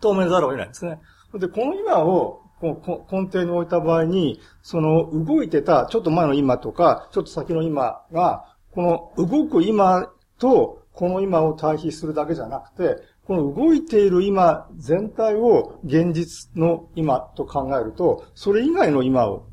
[0.00, 1.00] 認めざるを得ないんですね。
[1.34, 19.46] で、この今をこ根底に置いた場合に、その動いてたちょっと前の今とか、ちょっと先の今が、この動く今とこの今を対比するだけじゃなくて、この動いている今全体を現実の今と考えると、それ以外の今を、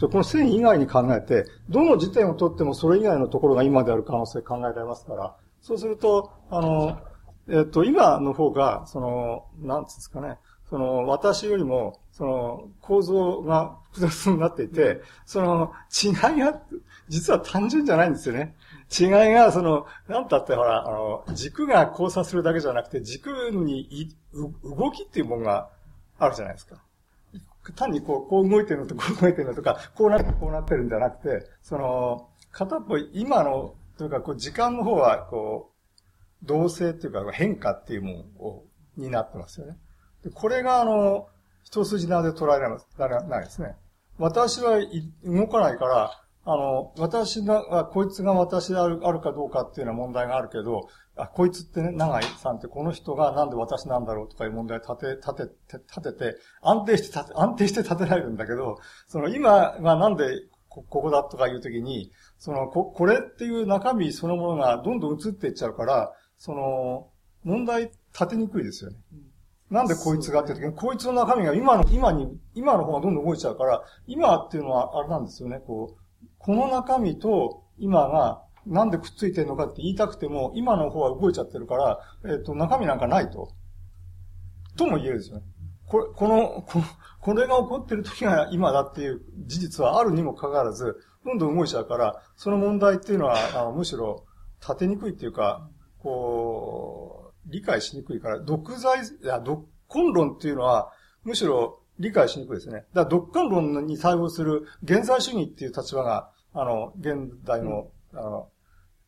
[0.00, 6.98] この線以外に考えて、どの時点をとってもそれ以外のところが今である可能性考えられますから、そうすると、あの、
[7.48, 16.60] えっと、今の方が、その、なんつうんですかね、その、私よりも、その、構造が複雑になっていて、その、違いが、
[17.08, 18.56] 実は単純じゃないんですよね。
[18.98, 25.70] 違いが、その、なんたってほら、あの、軸が交差するだけじゃなくて、軸にい、動きっていうものが
[26.18, 26.82] あるじゃないですか。
[27.76, 35.73] 単にこう、こう動いてるのとこう動いてるのとか、こうなってこうなってるんじゃなくて、その、片っぽ今の、というか、こう、時間の方は、こう、
[36.44, 38.64] 動静っていうか変化っていうものを、
[38.96, 39.76] になってますよね。
[40.22, 41.26] でこれがあの、
[41.64, 42.68] 一筋縄で捉えら
[43.20, 43.76] れないですね。
[44.18, 44.80] 私は
[45.24, 58.76] 動かないから、あの、私が、こいつが私であるあるかどうかっていうような問題があるけど、あ、こいつってね、長井さんってこの人がなんで私なんだろうとかいう問題を立て、立て、立てて、安定して立て、安定して立てられるんだけど、
[59.08, 60.26] その今がなんで
[60.68, 66.12] ここだとかいうときに、そのこ、これっていう中身そのものがどんどん移っていっちゃうから、
[66.44, 67.08] その、
[67.42, 68.98] 問題立てにくいですよね。
[69.70, 83.54] なんでこいつがって言うときに、こいつの中身が今の、今に、今の方がどんどん動いちゃうから、今っていうのはあれなんですよね、こう、この中身と今がなんでくっついてるのかって言いたくても、今の方は動いちゃってるから、えっ、ー、と、中身なんかないと。
[84.76, 85.44] とも言えるんですよね。
[85.86, 86.84] これ、この、この、
[87.20, 94.26] これが起こってる時が今だっていう事実はあるにもかかわらず、どんどん動いちゃうから、その問題っていうのは、あのむしろ
[94.60, 95.70] 立てにくいっていうか、
[96.04, 100.92] こう、理解しにくいから、独裁、いや、独根論っていうのは、
[101.24, 102.84] むしろ理解しにくいですね。
[102.92, 108.48] だから、独根論に対応する現在主義っていう立場が、あの、現代の、あの、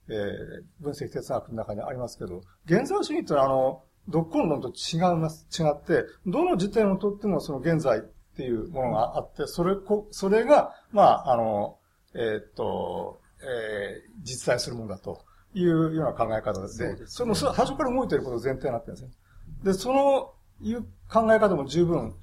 [0.08, 8.02] えー、分析哲学の中にありますけど、現在主義ってのは、あの、独根論と違います、違って、どの時点をとってもその現在っ
[8.36, 11.78] ていうものがあって、それ、こ、それが、まあ、あの、
[12.14, 15.25] えー、っと、えー、実在するものだと。
[15.56, 19.10] いうような考え方で、そで、ね、それも最初から動いてること前提になってるんですね。
[19.64, 22.14] で、そのいう考え方も十分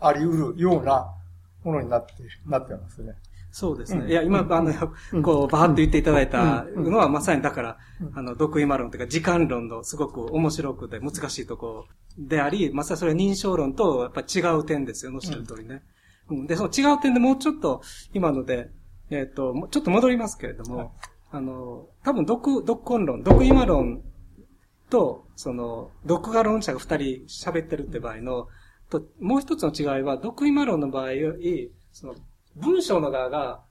[0.00, 1.14] あり得るような
[1.62, 2.12] ものになって、
[2.46, 3.14] なってますね。
[3.52, 4.00] そうですね。
[4.00, 4.72] うん、いや、今、あの、
[5.22, 7.78] こう、バーッと言っていただいたのは、まさにだから、
[8.14, 11.86] あの、独今論というか、時間論のすごく面白くて難しいところ
[12.18, 15.84] であり、まさにそれは認証論と、やっぱ違う点ですよ、おっしゃる通りね。
[16.28, 17.82] うん、で、その違う点でもうちょっと、
[18.12, 18.70] 今ので、
[19.10, 20.96] えっ、ー、と、ちょっと戻りますけれども、
[21.34, 24.02] あの、多分、独、独根論、独今論
[24.88, 28.46] と、その、独画論者が二人喋ってるって場合の、
[28.88, 32.14] と、もう一つの違いは、独今論の場合より、その、
[32.54, 33.64] 文章の側が、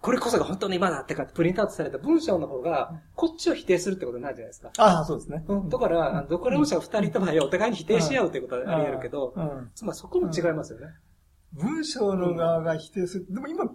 [0.00, 4.70] これこそが本当の今だってかってプリントアウトされた文章の方が、こっちを否定するってことになるじゃないですか。
[4.78, 5.44] ああ、そうですね。
[5.48, 5.68] うん。
[5.68, 9.70] だから、独論者二人ともお互いに否定し合うってことはあり得るけど、うん。
[9.74, 10.86] つまりそこも違いますよね。
[11.52, 13.26] 文章の側が否定する。
[13.28, 13.68] でも今、否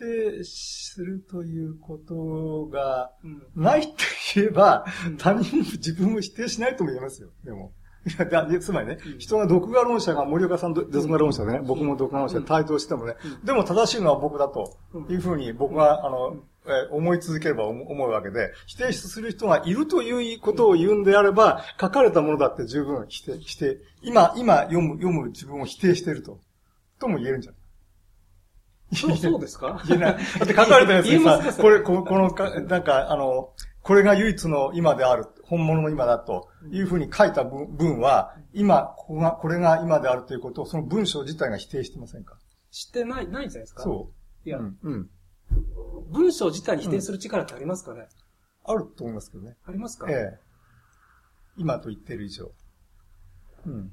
[0.00, 3.42] 定するということがうん。
[3.62, 3.92] ないって
[4.34, 4.84] 言えば、
[5.18, 7.28] 他人も自分も否定しないとも言えますよ。
[7.44, 7.72] でも。
[8.60, 14.78] つまりね、人が独画論者が、森岡さん独画論者でね、僕も独画論者で対等してもね、でも正しいのは僕だと
[15.10, 16.36] いうふうに僕が、あの、
[16.66, 26.38] えー思い続ければ思思うわけで、否定する人がいるということを言うんであれば、書かれたものだって十分否定、否定、今、今読む、読む自分を否定していると、
[26.98, 27.59] とも言えるんじゃない
[28.94, 29.82] そう、そうですか？
[29.88, 30.12] 言えない。
[30.14, 42.36] だって書かれたやつにさこれ、ここのか、なんか、あの、これが唯一の今である、本物の今だというふうに書いた文文は、今、ここが、これが今であるということを、その文章自体が否定してませんか？
[42.70, 43.82] 知ってない、ないんじゃないですか？
[43.82, 44.10] そ
[44.44, 44.48] う。
[44.48, 44.78] いや、うん。
[44.82, 45.10] うん。
[46.10, 48.08] 文章自体に否定する力ってありますかね、
[48.64, 49.56] あると思いますけどね。
[49.66, 50.10] ありますか？
[50.10, 50.38] ええ。
[51.56, 52.52] 今と言っている以上。
[53.66, 53.92] うん。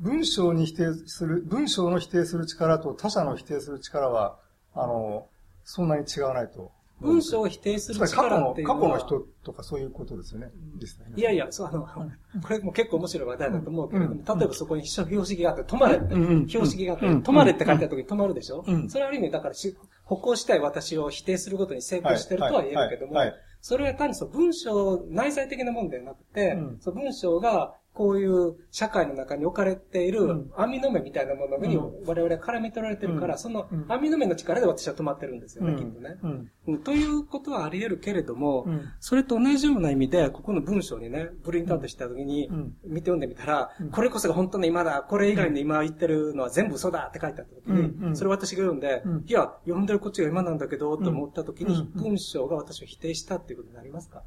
[0.00, 4.38] 文章に否定する、文章の否定する力と他者の否定する力は、
[4.74, 5.26] あの、
[5.64, 6.70] そんなに違わないと。
[7.00, 8.80] 文章を否定する力って、いうのは。
[8.80, 10.50] 過去の人とかそういうことですよね。
[10.80, 11.14] 実際ね。
[11.16, 11.86] いやいや、そう、あの、
[12.42, 14.38] これも結構面白い話題だと思うけれども、うん。
[14.38, 18.88] 例えばそこに標識があって、止まれって、うんうん標識があって、うん止まれって書いてある時に止まるでしょ、うん。
[18.88, 23.20] それはある意味、だからし、歩行したい私を否定することに成功してるとは言えるけども
[23.60, 26.78] それは単にその文章、内在的なもんではなくて、うん。
[26.80, 30.52] その文章がこういう社会の中に置かれているうん。
[30.56, 32.06] 網の目みたいなものにうん。
[32.06, 33.40] 我々は絡め取られてるから、うん。
[33.40, 33.86] そのうん。
[33.88, 35.78] 網の目の力で私は止まってるんですよね、うん。
[35.78, 36.78] きっとね。
[36.84, 38.82] ということはあり得るけれども、うん。
[39.00, 43.90] それと同じような意味で、ここの文章にね、プリントアウトした時にうん、見て読んでみたら、うん。
[43.90, 49.24] これこそが本当の今だ、これ以外の今言ってるのは全部嘘だって書いてあった時に、それ私が読んで、うん。
[49.26, 52.02] いや、読んでるこっちが今なんだけど、と思った時に、うん。
[52.02, 54.22] 文章が私を否定したっていうことになりますか？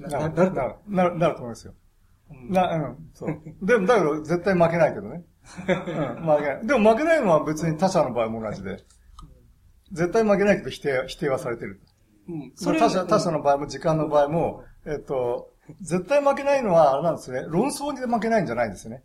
[0.00, 0.08] な
[1.08, 1.74] る、なると思いますよ。
[2.30, 3.40] うんな、うん、そう。
[3.62, 5.24] でも、だけど、絶対負けないけどね。
[5.66, 6.66] うん、負けない。
[6.66, 8.84] でも負けないのは別に他者の場合も同じで。
[9.92, 11.80] 絶対負けないけど否定、否定はされてる。
[12.28, 17.44] うんそれ他者、他者の場合も時間の場合も、えっと、絶対負けないのは、あれなんですね。
[17.48, 19.02] 論争に負けないんじゃないんですね。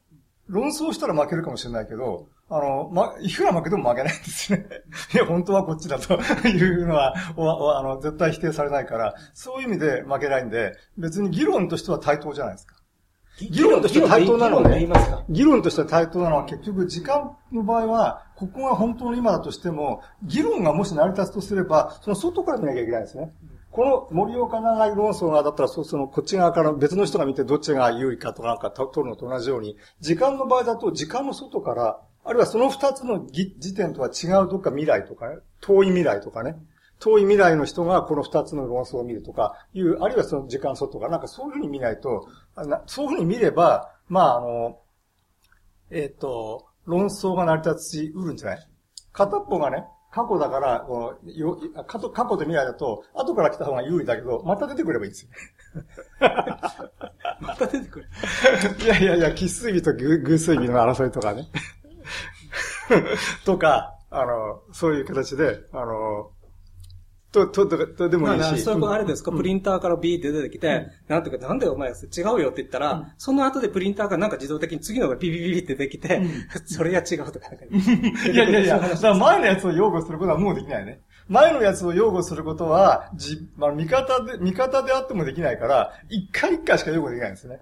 [0.48, 4.68] 論争したら負けるかもしれないけど、あの、ま、いくら負けても負けないんですね。
[5.16, 6.16] いや、本当はこっちだと
[6.48, 12.73] いうのは、おおあの、絶対否定されないから、そういう意味で負けないんで、別に議論としては対等じゃないですか。
[13.40, 14.88] 議論として対等なのね、
[15.30, 23.34] 議論として対等なのは結局時間の場合は、ここが本当の今だとしても、議論がもし成り立つとすれば、その外から見なきゃいけないんですね。
[23.72, 36.56] この森岡長井論争がだったら、そうそのこっち側から別の人が見てどっちが有利かとかなんか取るのと同じように、時間の場合だと時間の外から、あるいはその二つの時点とは違うどっか未来とかね、遠い未来とかね、
[37.00, 42.28] 遠い未来の人がこの二つの論争を見るとかいう、あるいはその時間外から、なんかそういうふうに見ないと、
[42.86, 44.80] そういうふうに見れば、まああの、
[45.90, 48.68] えっ、と、論争が成り立ちうるんじゃない
[49.12, 55.32] 片っぽがね、過去だから、このよ過去過去と未来だと、後から来た方が有利だけど、また出てくればいいんですよ。
[57.42, 58.08] また出てくる。
[58.84, 61.48] いやいやいや、奇数日と偶偶数日の争いとかね。
[63.46, 66.32] とか、あの、そういう形で、あの、
[67.34, 68.42] と、と、と、とでもいいし。
[68.42, 76.22] まあそういうことあれですか、うんプリンターからビーって出てきて、なんていうか、なんでお前違うよって言ったら、その後でプリンターがなんか自動的に次のがビビビビってできて、
[76.66, 77.48] それや違うとか。
[78.32, 81.02] いやいやいや、 だから前のやつを擁護することはもうできないね。
[81.28, 87.60] 前のやつを擁護することは、じ、まあ、味方で、味方であってもできないから、一回一回しか擁護できないんですね。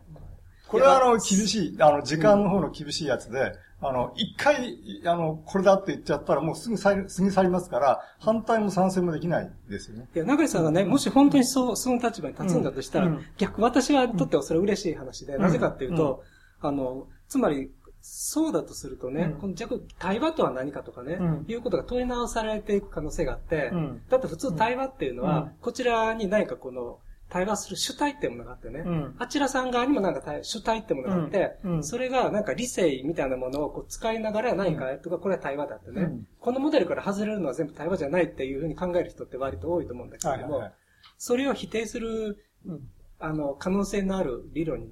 [0.68, 10.08] これはあの、厳しい、あの、時間の方の厳しいやつで、あの、一回、あの、これだって言っちゃったらもうすぐ去り、過ぎ去りますから、反対も賛成もできないですよね。
[10.16, 13.14] いや、中井さんがね、もし本当にそう、その立場に立つんだとしたら、うん。
[13.14, 13.26] うん。
[13.38, 16.24] 逆、私はとってはそれ嬉しい話で、なぜかっていうと、
[16.62, 17.72] あの、つまり、
[18.04, 19.40] そうだとするとね、うん。
[19.40, 21.46] この逆、対話とは何かとかね、うん。
[21.48, 24.02] いうことが問い直されていく可能性があって、うん。
[24.10, 25.52] だって普通対話っていうのは、うん。
[25.60, 27.00] こちらに何かこの、
[27.32, 29.16] 対話する主体っていうものがあってね、うん。
[29.18, 31.72] あちらさん側にもなんか対主体ってものがあって、うん。
[31.76, 31.84] うん。
[31.84, 36.28] それがなんか理性みたいなものをこう使いながら何かとか、これは対話だってね、うん。
[36.42, 40.74] このモデルから外れるのは全部対話じゃないっていうふうに考える人って割と多いと思うんだけれども、はいはいはい。
[41.18, 42.82] それを否定する、うん。
[43.20, 44.92] あの、可能性のある理論に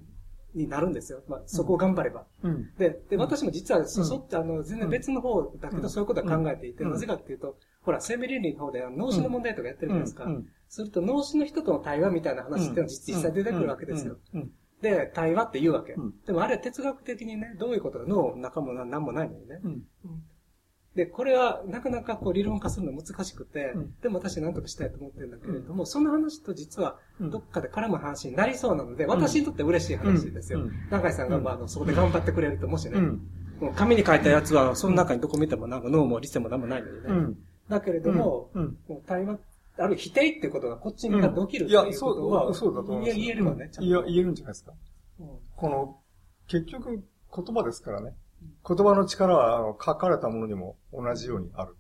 [0.56, 1.22] になるんですよ。
[1.28, 2.26] まあ、そこを頑張れば。
[2.42, 2.74] うん。
[2.76, 5.90] で、で、私も実は、そ、うんそって、あの、全然別の方だけど、うん。
[5.92, 6.92] そういうことは考えていて、うん。
[6.92, 10.26] なぜかっていうと、ほら、生命倫理の方で脳死の問題とかやってるじゃないですか。
[10.70, 14.18] すると、脳死の人との対話みたいな話っていうのは実実際出てくるわけですよ。。
[14.34, 14.52] うん。
[14.82, 15.94] で、対話って言うわけ。
[15.94, 19.60] うんでもあれは哲学的にね、どういうことが脳の中も何もないのにね。
[19.64, 19.84] うん。
[20.96, 30.60] で、これはなかなかこう理論化するの難しくて、うんでも私何とかしたいと思ってるんだけれども、その話と実はうんどっかで絡む話になりそうなので、私にとって嬉しい話ですよ。
[30.60, 33.22] うん中井さんが、うんまああの、そこで頑張ってくれると、もしね、うん。
[33.60, 37.38] もう紙に書いたやつは、その中にどこ見てもなんか脳も理性も何もないのにね、うん。
[37.68, 38.78] だけれども、うん。
[39.06, 39.40] 対話、
[39.80, 43.16] ある否定っていうことがこっちに向かって起きるっていや、いうそう、ことは、そうだと思います。
[43.16, 43.90] 言え言えるわね、ちゃんと。
[43.90, 44.74] いや、言えるんじゃないですか。
[45.20, 45.28] うん。
[45.56, 46.00] この、
[46.48, 46.90] 結局、
[47.36, 48.16] 言葉ですからね。
[48.68, 51.76] 言葉の力は、あの、書かれたものにも同じようにある。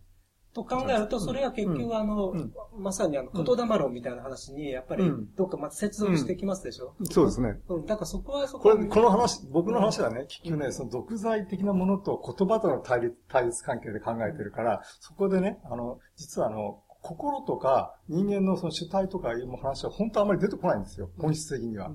[0.53, 2.53] と考えると、それは結局あの、うん。
[2.77, 7.59] まさにあの、言霊論みたいな話に、やっぱりうん、どっかまた接続してきますでしょ、そうですね。
[7.67, 21.09] うん、だからそこはそこれ、ここの話、僕の話はね、結局ね、その独裁的なものと言葉との対立、対立関係で考えてるから、そこでね、あの、実はあの、心とか人間のその主体とかいう話は本当あまり出てこないんですよ。
[21.17, 21.91] 本質的には。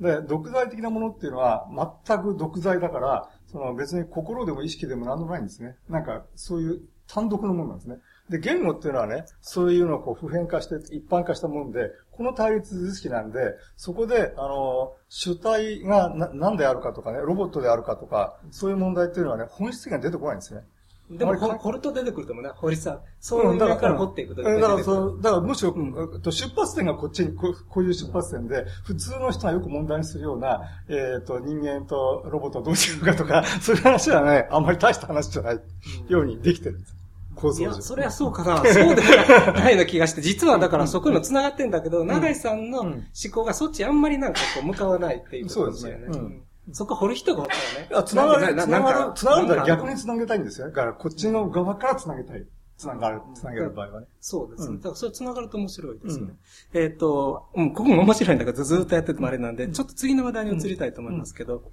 [0.00, 1.66] で、独裁的なものっていうのは
[2.06, 5.76] 全く独裁だから、その別に心でも意識でも何でもないんですね。
[5.88, 7.98] なんかそういう単独のものなんですね。
[8.28, 20.62] で、言語っていうのはね、そういうのをこう普遍化して一般化したもので、この対立図式なんで、そこで、あの、主体がな何であるかとかね、ロボットであるかとか、そういう問題っていうのはね、本質的には出てこないんですね。
[21.10, 23.00] でも、掘ると出てくると思うね、堀さん。
[23.20, 35.60] そういう上から掘っていくとうんだから、そう、だからむしろ、うんえっと出発点がこっちにこう、こういう出発点で、普通の人がよく問題にするような、えっ、と、人間とロボットはどうしてるかとか、 そういう話はね、あんまり大した話じゃない
[36.08, 36.96] ようにできてるんです。
[37.36, 37.72] 構いや。
[37.74, 38.56] それはそうかな。
[38.56, 45.78] そうではないような気がして、 実はだからそこにも繋がってんだけど、長井さんのうん思考がそっちあんまりなんかこう向かわないっていうことだよね。
[45.78, 47.94] そうですねんそこ掘る人が掘ったらね。
[47.94, 50.66] あ、つながる、なつながる、つながるんだら逆につなげたいんですよ。
[50.66, 52.44] だから、こっちの側からつなげたい。
[52.76, 54.06] つながる、つなげる場合はね。
[54.20, 54.74] そうですね。
[54.74, 56.24] うんだからそれ繋がると面白いですね。
[56.24, 61.72] うんえっ、と、うん、ここも面白いんだけど、ずっとやっててもあれなんで、ちょっと次の話題に移りたいと思いますけど、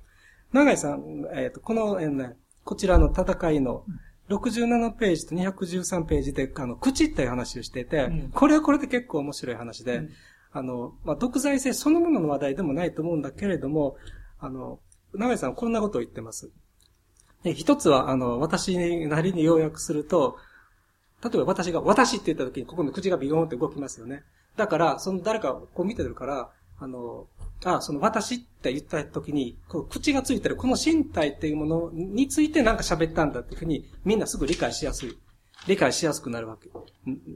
[0.53, 3.83] 長井さん、えっ、と、この、えーね、こちらの戦いの
[4.29, 10.09] 67ページと213ページで、あの、口っていう話をしていて、うんこれはこれで結構面白い話で、うん
[10.53, 13.97] あの、まあ、独裁性そのものの話題でもないと思うんだけれども、
[14.43, 14.79] あの、
[15.13, 16.51] 長井さんはこんなことを言ってます。
[17.43, 18.77] で一つは、あの、私
[19.07, 20.37] なりに要約すると、
[21.23, 24.23] 例えば私が、私って言った時に、ここの口がビヨーンって動きますよね。
[24.57, 27.27] だから、その誰かこう見てるから、あの、
[27.63, 35.17] あ、その私って言った時に、こう口がついてるこの身体っていうものについてなんか喋ったんだっていうふうに、みんなすぐ理解しやすい。
[35.67, 36.69] 理解しやすくなるわけ。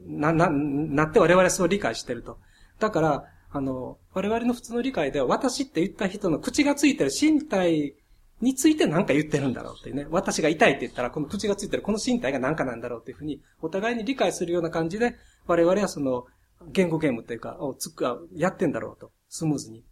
[0.06, 2.38] な、な、なって我々そう理解してると。
[2.78, 7.94] だから、あの、我々の普通の理解では、私って言った人の口がついてる身体
[8.40, 10.06] について何か言ってるんだろうっていうね。
[10.10, 16.26] 私が痛いって言ったら、この口がついてるこの身体が何かなんだろうっていうふうに、お互いに理解するような感じで、我々はその、
[16.66, 19.12] 言語ゲームっていうか、をつく、やってんだろうと。
[19.28, 19.84] スムーズに。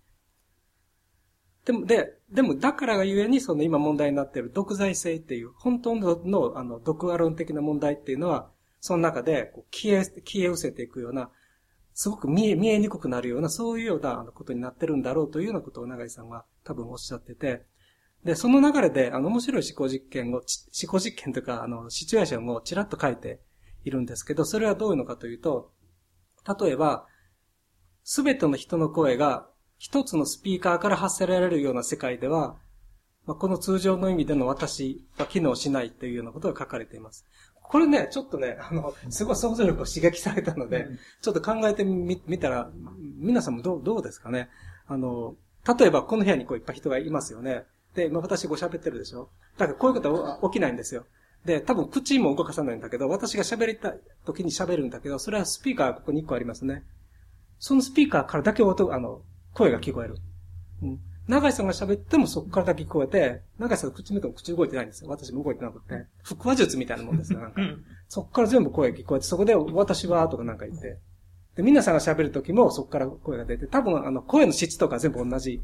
[1.64, 8.50] でも、で、でも、だからがゆえに、その今問題になっている独裁性っていう、本当の、の、あの、独話論的な問題っていうのは、
[8.80, 11.30] その中で、消え、消え失せていくような、
[11.96, 17.64] すごく見え、見えにくくなるような、そういうようなことになってるんだろうというようなことを永井さんは多分おっしゃってて、
[18.22, 20.42] で、その流れで、あの、面白い思考実験を、思
[20.92, 23.40] 考実験というか、あの、シチュエーションをちらっと書いて
[23.84, 25.72] いるんですけど、それはどういうのかというと、
[26.60, 27.06] 例えば、
[28.04, 32.58] すべての人の声が一つのスピーカーから発せられるような世界では、
[33.24, 37.24] まあ、この通常の意味での私は機能しないというようなことが書かれています。
[37.68, 40.88] これね、ちょっとね、あの、すごい想像力を刺激されたので、
[41.20, 42.70] ちょっと考えてみ、みたら、
[43.18, 44.48] 皆さんもどう、どうですかね？
[44.86, 45.34] あの、
[45.78, 47.64] 例えばこの部屋にこういっぱい人がいますよね。
[47.94, 49.30] で、今私ご喋ってるでしょ？
[49.58, 51.06] だからこういうことは起きないんですよ。
[51.44, 56.84] で、多分口も動かさないんだけど、私が喋りたい時に喋るんだけど、それはスピーカーがここに1個ありますね。
[57.58, 59.22] そのスピーカーからだけ音、あの、
[59.54, 60.16] 声が聞こえる。
[60.82, 61.00] うん。
[61.28, 65.10] 長井さんが喋ってもそこからだけ聞こえて、長井さん口見ても口動いてないんですよ。
[65.10, 66.06] 私も動いてなくて。
[66.22, 67.60] 腹話術みたいなもんですよ、なんか。
[68.08, 70.98] そこから全部声が聞こえて、そこで私はとかなんか言って。
[71.56, 75.62] で、皆さんが喋る時もそこから声が出て、多分あの、声の質とか全部同じ。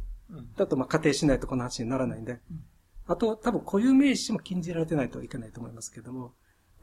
[0.57, 2.41] だとまあ仮定しないとこの話にならないんで。
[3.07, 6.33] あと、多分固有名詞も禁じられてないといけないと思いますけども。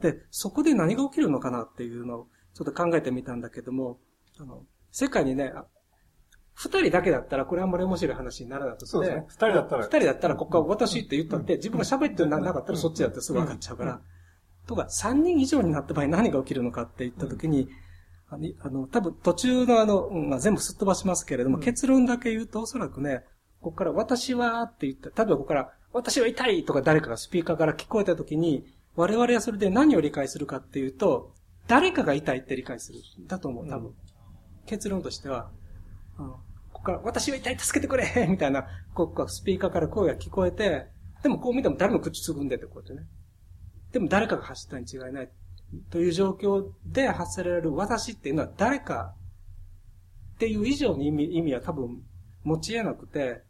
[0.00, 3.98] で、そこで何が起きるのかなっていうのをちょっと考えてみたんだけども、
[4.38, 5.66] あの、世界にね、あ
[6.62, 8.86] 二人だけだったらこれあんまり面白い話にならなくて。
[8.86, 9.24] そうですね。
[9.28, 9.82] 二人だったら。
[9.84, 14.02] 二人だったらここは私って言ったって、自分が喋ってななかったらそっちだってすぐ分かっちゃうから。
[14.66, 17.70] とか、三人以上になった場合何が起きるのかって言ったときに、
[18.28, 18.36] あ
[18.68, 23.24] の、多分途中のあの、うんまあ、全部すっ飛ばしますけれども、結論だけ言うとおそらくね、
[23.62, 31.32] ここから私はって言った、例えばここから私は痛いとか誰かがスピーカーから聞こえたときに、我々はそれで何を理解するかっていうと、
[31.68, 33.00] 誰かが痛いって理解する。
[33.28, 33.94] だと思う、多分。
[34.66, 35.50] 結論としては、
[36.18, 36.49] うん
[36.80, 40.86] ここから、私は痛い、助けてくれ みたいな、ここスピーカーから声が聞こえて、
[41.22, 43.06] でもこう見ても誰も口つぐんでて、こうやってね。
[43.92, 45.30] でも誰かが発したに違いない。
[45.90, 49.14] という状況で発せられる私っていうのは誰か
[50.34, 52.02] っていう以上に意味意味は多分
[52.42, 53.42] 持ち得なくて、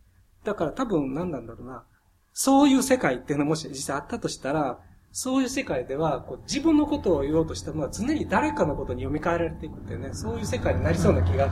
[0.44, 1.84] だから多分何なんだろうな。
[2.32, 4.80] そういう世界っていうのがもし実際あったとしたら、
[5.12, 11.48] そういう世界では、こう自分のことを言おうとしたのは常に誰かのことに読み替えられていくっていうね、そういう世界になりそうな気が、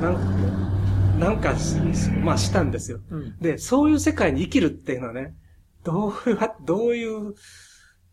[0.00, 0.87] なん、
[1.18, 1.54] なんか
[2.22, 5.34] まあしたんですよ、うん、で、そういう世界に生きるっていうのはね、
[5.84, 7.34] どういう、 どういう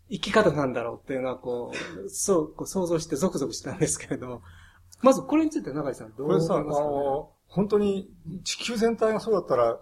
[0.09, 1.71] 生き方なんだろうっていうのは、こ
[2.05, 4.41] う、そう、こう想像してゾクゾクしたんですけれども、
[5.01, 8.09] まずこれについて永井さんどう思いますか、ね、これさ、あの、本当に
[8.43, 9.79] 地球全体がそうだったら、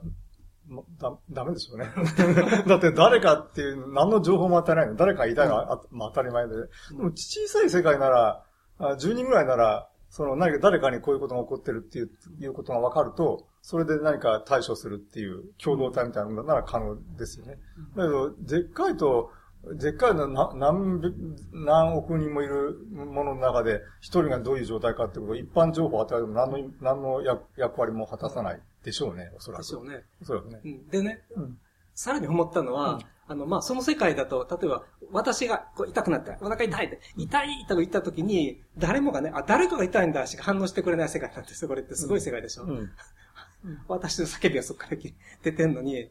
[0.99, 1.87] だ、ダメでしょうね。
[2.67, 4.95] だって誰かっていう何の情報も与えないの。
[4.95, 6.55] 誰かいたら、うん、まあ当たり前で。
[6.55, 6.63] で
[6.97, 8.45] も小さい世界なら、
[8.79, 12.09] 10人ぐらいなら、その何か誰かにこういうことが起こってるっていう
[12.39, 17.57] いうことが分かると、それで何か対処するっていう共同体みたいなのなら可能ですよね。
[17.97, 19.31] だけど、でっかいと、
[19.73, 21.01] でっかいの何、
[21.51, 27.23] 何億人もいるものの中で、一人がどういう状態かってことを一般情報を与えても何の、何の
[27.57, 29.61] 役割も果たさないでしょうね、おそらく。
[29.61, 30.03] でしょうね。
[30.21, 30.61] おそらくね。
[30.91, 31.57] でね、うん、
[31.95, 41.69] さらに思ったのは、うん、あの、まあ、その世界だと、例えば、私がこう痛くなって、お腹痛いって、痛いと言った時に、誰もがね、あ、誰かが痛いんだしか反応してくれない世界なんですよ。
[41.69, 42.63] これってすごい世界でしょ。
[42.63, 42.91] うん、
[43.87, 44.97] 私の叫びはそこから
[45.41, 46.09] 出てんのに。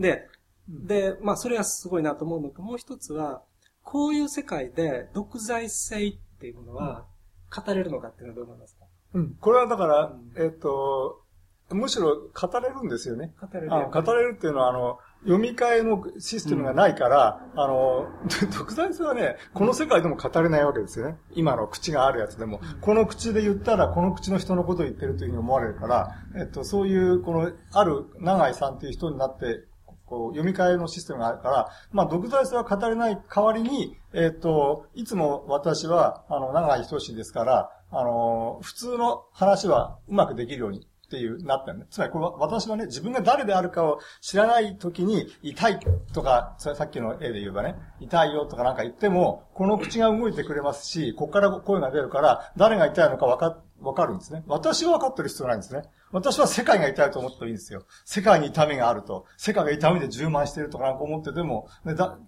[0.00, 0.28] で、
[0.68, 3.42] で、まあ、それはすごいなと思うのと、もう一つは、
[3.82, 7.06] こういう世界で独裁性っていうものは
[7.54, 8.86] 語れるのかっていうのはどう思いますか？
[9.12, 9.34] うん。
[9.34, 11.22] これはだから、うん、えっ、ー、と、
[11.70, 13.34] むしろ語れるんですよね。
[13.40, 13.68] 語れる。
[13.68, 18.06] 語れるっていうのは、あの、読み替えのシステムがないから、うん、あの、
[18.56, 21.18] 独裁性はね、この世界でも語れないわけですよね。
[21.34, 22.60] 今の口があるやつでも。
[22.80, 29.64] この口で言ったら、この口の人のことを言ってるというふうに思われるから、えっと、そういう、この、ある長井さんっていう人になって、
[30.06, 41.86] こう、読み替えのシステムがあるから、まあ、独裁性は語れない代わりに、えっ、と、いつも私は、あの、長井仁ですから、あの、普通の話はうまくできるようにっていう、なったよね。
[41.90, 45.78] つまり、これは私はね、自分が誰であるかを知らないときに、痛い
[46.12, 54.42] とか、さっきの絵で言えばね、痛いよとかなんか言っても、この口が動いてくれますし、ここから声が出るから、誰が痛いのかわか、わかるんですね。
[54.46, 55.82] 私は分かってる必要ないんですね。
[56.12, 57.84] 私は世界が痛いと思ってもいいんですよ。
[58.04, 59.26] 世界に痛みがあると。
[59.36, 62.18] 世界が痛みで充満しているとかなんか思ってても、ね、だ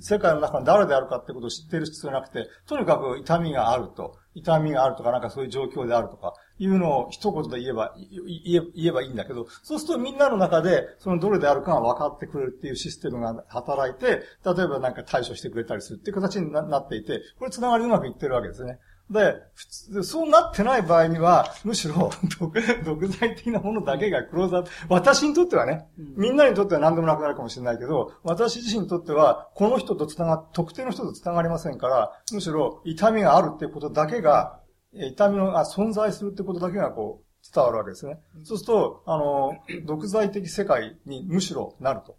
[0.00, 4.18] 世界の中の誰であるかってことを知ってる必要なくて、とにかく痛みがあると。
[4.34, 18.78] 痛みがあるとか、なんかそういう状況であるとか、いうのを一言で言えば、言えばいいんだけど、そうするとみんなの中で、そのどれであるかが分かってくれるっていうシステムが働いて、例えばなんか対処してくれたりするっていう形になっていて、これ繋がりうまくいってるわけですね。
[19.10, 22.10] で、普通、そうなってない場合には、むしろ
[22.84, 24.70] 独裁的なものだけがクローズアップ。
[24.88, 34.60] 私にとってはね、みんなにとっては何でもなくなるかもしれないけど、私自身にとっては、この人と繋が、特定の人と繋がりませんから、むしろ痛みがあるっていうことだけが、
[34.92, 38.20] 痛みの、あ存在するってことだけがこう、伝わるわけですね。
[38.44, 39.52] そうすると、あの、
[39.86, 42.16] 独裁的世界にむしろなると。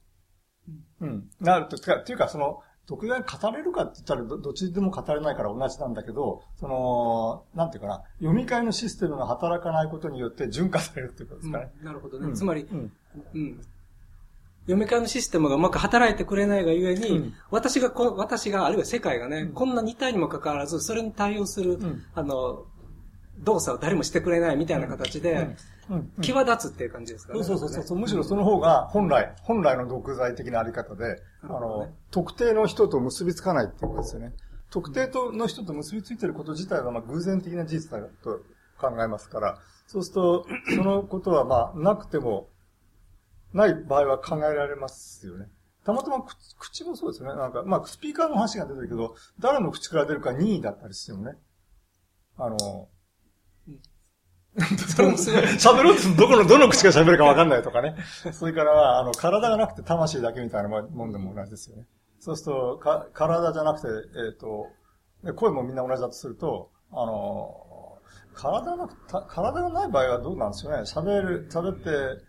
[1.02, 1.30] うん。
[1.40, 1.78] なると。
[1.78, 11.72] っていうか、その、独断語れるかって言ったらど、どっちでも語れないから同じなんだけど、その、なんていうかな、読み替えのシステムが働かないことによって純化されるっていうことですかね。
[11.80, 12.28] うん、なるほどね。
[12.28, 12.92] うん、つまり、うん、
[13.34, 13.62] うん。
[14.68, 21.80] 読み替えのシステムがうまく働いてくれないがゆえに、うん、私がこ、私が、あるいは世界がね、こんな似たにもかかわらず、それに対応する、
[22.14, 22.66] あの、
[23.40, 25.56] 動作を誰もしてくれないみたいな形で、
[26.22, 27.44] 際立つっていう感じですかね。
[27.44, 27.98] そうそうそう。
[27.98, 34.34] むしろその方が本来、本来の独裁的なあり方で、あの、特定の人と結びつかないっていうことですよね。
[34.70, 38.42] 特定との人と結びついていること自体は、まあ、偶然的な事実だと
[38.80, 40.46] 考えますから、そうすると、
[40.76, 42.48] そのことは、まあ、なくても、
[43.54, 45.48] ない場合は考えられますよね。
[45.86, 46.24] たまたま
[46.60, 47.36] 口もそうですよね。
[47.36, 51.38] なんか、まあ、スピーカーの話が出てるけど、誰の口から出るか任意だったりするよね。
[52.38, 52.90] あの、
[54.58, 57.96] 喋ろうとどこの、どの口が喋るかわかんないとかね。
[58.34, 61.86] それからは、あの、体がなくて魂だけみたいなもんでも同じですよね。
[62.20, 64.68] そうすると、か、体じゃなくて、えっ、ー、と、
[65.36, 67.98] 声もみんな同じだとすると、あの、
[68.34, 68.96] 体なく、
[69.28, 70.82] 体がない場合はどうなんですよね。
[70.82, 72.24] 喋る、喋って、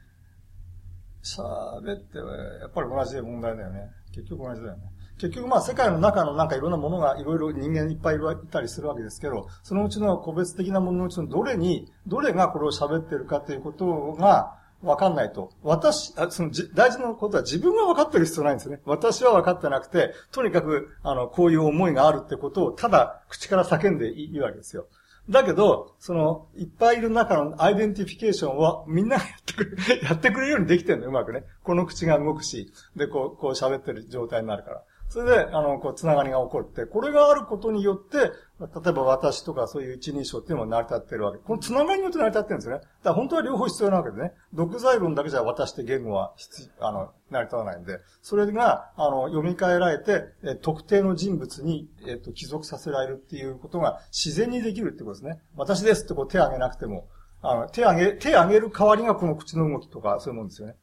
[1.23, 3.91] 喋っては、やっぱり同じで問題だよね。
[4.15, 4.83] 結局同じだよね。
[5.19, 8.19] 結局まあ世界の中のなんかいろんなものがいろいろ人間いっぱいい
[8.51, 15.51] たりするわけですけど、そのうちの個別的なもののうちのどれに、どれがこれを喋ってるかということがわかんないと。
[15.63, 18.81] 私、あそのじ大事なことは自分が分かってる必要ないんですね。
[18.85, 24.87] 私は分かってなくて、とにかく、あの、こういう思いがあるってことをただ口から叫んでいいわけですよ。
[25.31, 31.45] だけど、その、いっぱいいる中のアイデンティフィケーションはみんながやってくれ、やってくれるようにできてるの、うまくね。
[31.63, 34.83] この口が動くし、で、こう、こう喋ってる状態になるから。
[35.13, 41.39] それで、あの、こう、つながりが起こって、これがあることによって、例えば私とかそういう一人称っていうのも成り立ってるわけ。
[41.39, 42.81] このつながりによって成り立ってるんですよね。
[42.81, 44.33] だから本当は両方必要なわけでね。
[44.55, 55.43] 独裁論だけじゃ私って言語は必、あの、成り立たないんで、それが、あの、読み替えられて、え特定の人物に、えっ、と、帰属させられるっていうことが自然にできるってことですね。
[55.57, 57.07] 私ですってこう手挙げなくても、
[57.43, 60.77] あの、手挙げ、手挙げる代わりがこの口の動きとか、そういうもんですよね。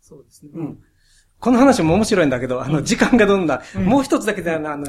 [0.00, 0.52] そうですね。
[0.54, 0.82] うん。
[1.40, 4.84] この話も面白いんだけど、あの、時間がどんな、うん、もう一つだけで、あの、あの、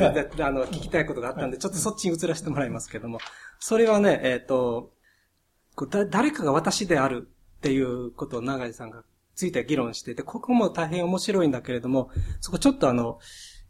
[0.66, 3.20] 聞きたいことがあったんで、ちょっとそっちに移らせてもらいますけども、
[3.60, 4.92] それはね、えっ、ー、と、
[6.10, 9.04] 誰かが私であるっていうことを長井さんが
[9.36, 12.10] ついて議論していて、ここも大変面白いんだけれども、
[12.42, 13.20] そこちょっとあの、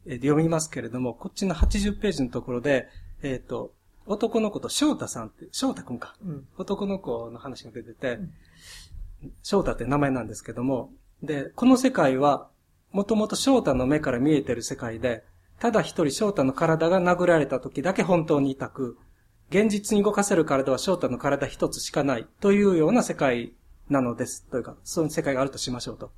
[0.05, 2.87] えー、読みますけれども、こっちの80ページのところで、
[3.21, 3.73] えっ、ー、と、
[4.05, 12.47] 男の子と翔太さんって、翔太くんか、うん、男の子の話が出てて、うん、翔太って名前なんですけども、で、この世界は
[12.91, 15.23] もともと翔太の目から見えてる世界で、
[15.59, 18.97] ただ一人翔太の体が殴られた時だけ本当に痛く、
[19.49, 23.53] 現実に動かせる体は翔太の体一つしかないというような世界
[23.89, 24.45] なのです。
[24.49, 26.11] というか、そういう世界があるとしましょうと。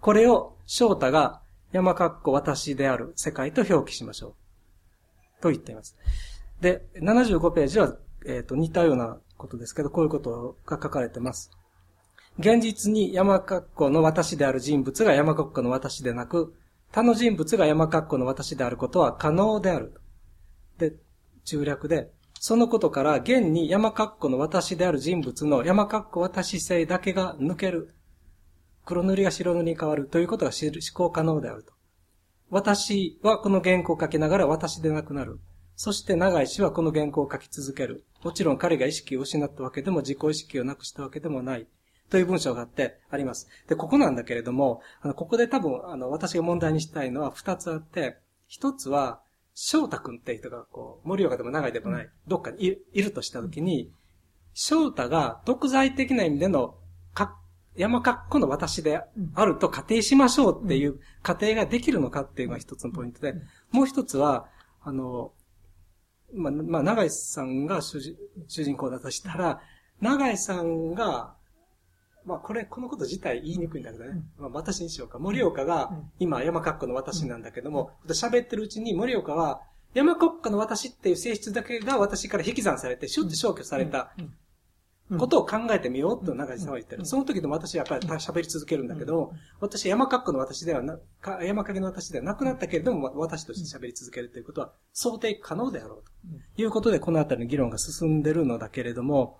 [0.00, 1.40] これを翔太が
[1.72, 4.28] 山かっこ私である世界と表記しましょ
[5.38, 5.42] う。
[5.42, 5.96] と言っています。
[6.60, 11.50] で、75ページは、えっ、ー、と、似たようなことですけど、こういうことが書かれてます。
[12.38, 16.54] 現実に山括弧の私である人物が山括弧の私でなく、
[16.92, 20.00] 他の人物が山括弧の私であることは可能である。
[20.78, 20.94] で、
[21.44, 27.94] 中略で、そのことから現に山括弧の私である人物の山括弧私性だけが抜ける。
[28.84, 31.72] 黒塗りが白塗りに変わるということが思考可能であると。
[32.50, 35.40] 私はこの原稿を書きながら私でなくなる。
[35.74, 38.04] そして長井氏はこの原稿を書き続ける。
[38.22, 41.66] もちろん彼が意識を失ったわけでも自己意識をなくしたわけでもない。
[42.10, 43.48] という文章があって、あります。
[43.68, 49.20] で、ここなんだけれども、あの、ここで多分、あの、私が問題にしたいのは二つあって、一つは、
[49.54, 53.92] 翔太くんって人が、こう、森岡でも長井でもない、どっかにいるとしたときに、
[54.54, 56.76] 翔太が独裁的な意味での、
[57.12, 57.36] か、
[57.76, 59.00] 山かっこの私で
[59.34, 63.34] あると仮定しましょうっていう仮定ができるのかっていうのが一つのポイントで、
[63.70, 64.46] もう一つは、
[64.82, 65.32] あの、
[66.34, 68.00] まあ、まあ、長井さんが主
[68.48, 69.60] 人公だとしたら、
[70.00, 71.34] 長井さんが
[72.28, 74.10] まあこれ、このこと自体言いにくいんだけどね。
[74.10, 75.18] うん、まあ私にしようか。
[75.18, 79.62] 森岡が、今山格好の私なんだけども、喋、ってるうちに森岡は、
[79.94, 84.12] 山国家の私っていう性質だけが私から引き算されて、シュッて消去された
[85.16, 87.06] ことを考えてみようと中地さんは言ってる。
[87.06, 90.98] その時でも私はやっぱり喋り続けるんだけど、私山格好の私ではな、
[91.42, 96.62] 山影の私ではなくなったけれども、私として喋り続けるということは想定可能であろうと。
[96.62, 99.38] いうことで、このあたりの議論が進んでるのだけれども、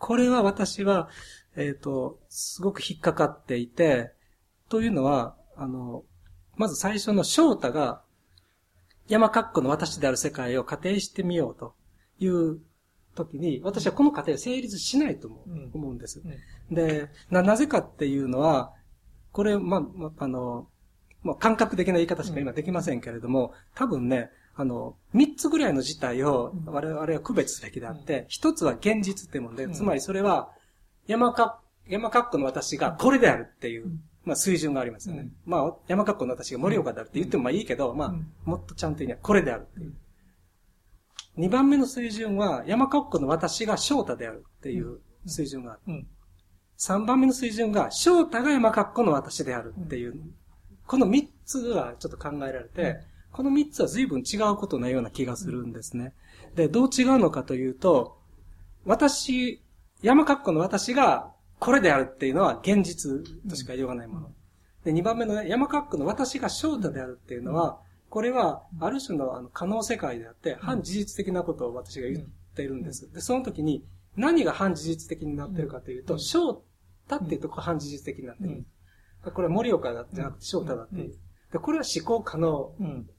[0.00, 1.10] これは私は、
[1.56, 4.12] えっ、ー、と、すごく引っかかっていて、
[4.68, 6.04] というのは、あの、
[6.56, 8.02] まず最初の翔太が
[9.08, 11.74] 山括弧の私である世界を仮定してみようと
[12.18, 12.60] いう
[13.14, 18.72] 時に、私はこの仮定成立しないと思う,、思うんです、うん、でな、なぜかっていうのは、
[19.32, 20.68] これ、まあ、あの、
[21.22, 30.50] まあ、感覚的な言い方しか今できませんけれども、多分ね、あの、三つぐらいの事態を我々は区別すべきであって、一つは現実ってもんで、つまりそれは、
[31.06, 33.86] 山か、山かっこの私がこれであるっていう、
[34.24, 35.28] まあ水準がありますよね。
[35.44, 39.94] まあ山かっこの私が盛岡であるって言ってもまあいいけど、まあもっとちゃんと言うにはこれであるっていう。
[41.36, 46.04] 二番目の水準は山かっこの私が翔太であるっていう水準がある。
[46.76, 50.20] 三番目の水準が翔太が山かっこの私であるっていう。
[50.86, 52.98] この三つがちょっと考えられて、
[53.32, 56.14] この三つは随分違うことなような気がするんですね。
[56.56, 58.18] で、どう違うのかというと、
[58.84, 59.62] 私
[60.02, 64.32] 山括弧の私がこれであるっていうのは現実としか言いようがないもの。
[64.84, 67.78] で、二番目のね、山括弧の私が翔太であるっていうのは、
[68.08, 72.24] これはある種のあの可能世界であって、反事実的なことを私が言っ
[72.54, 73.12] ているんです。
[73.12, 73.84] で、その時に
[74.16, 76.62] 何が反事実的になってるかというと、翔
[77.08, 78.64] 太っていうとこが反事実的になってる。
[79.32, 81.14] これは森岡だじゃなくて翔太だっていう。
[81.52, 82.72] で、これは思考可能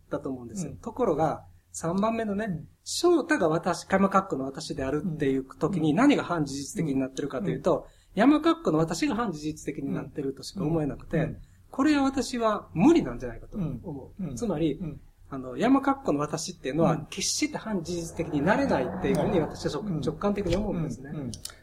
[0.10, 0.74] だと思うんですよ。
[0.82, 11.36] ところが、3番目のね、翔太が私、山括弧の私であるっていう時に何が反事実的になってるかというと、山括弧の私が反事実的になってるとしか思えなくて、
[11.70, 14.36] これは私は無理なんじゃないかと思う。
[14.36, 14.82] つまり、
[15.30, 21.14] あの、山括弧の私っていうのは、決して反事実的になれないっていうふうに私は直感的に思うんですね。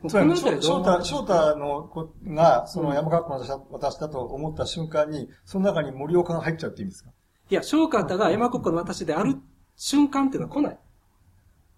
[0.09, 7.11] その翔太、翔太の子が、その山括弧の私だと思った瞬間に、その中に森岡が入っちゃうって意味ですか？
[7.51, 9.37] いや、翔太が山括弧の私である
[9.79, 10.79] 瞬間っていうのは来ない。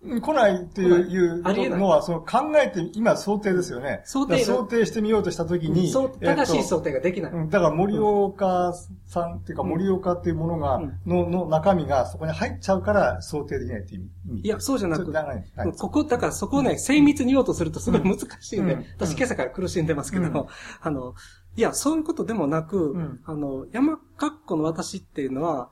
[0.03, 4.01] 来ないっていうのは、その考えて、今想定ですよね。
[4.07, 4.42] 想定。
[4.42, 7.32] 想定してみようとしたときに、正しい想定ができない。
[7.51, 8.72] だから森岡
[9.05, 14.40] さんっていうか森岡っていうものが、の、の中身がそこに入っちゃうから想定できないっていう意味。
[14.40, 15.18] いや、そうじゃなくて、
[15.78, 20.48] ここ、だからそこをね、精密に言おうとするとすごい難しいんで、私今朝から苦しんでますけど、
[20.80, 21.14] あの、
[21.57, 25.68] いや、そういうことでもなく、あの、山括弧の私っていうのは、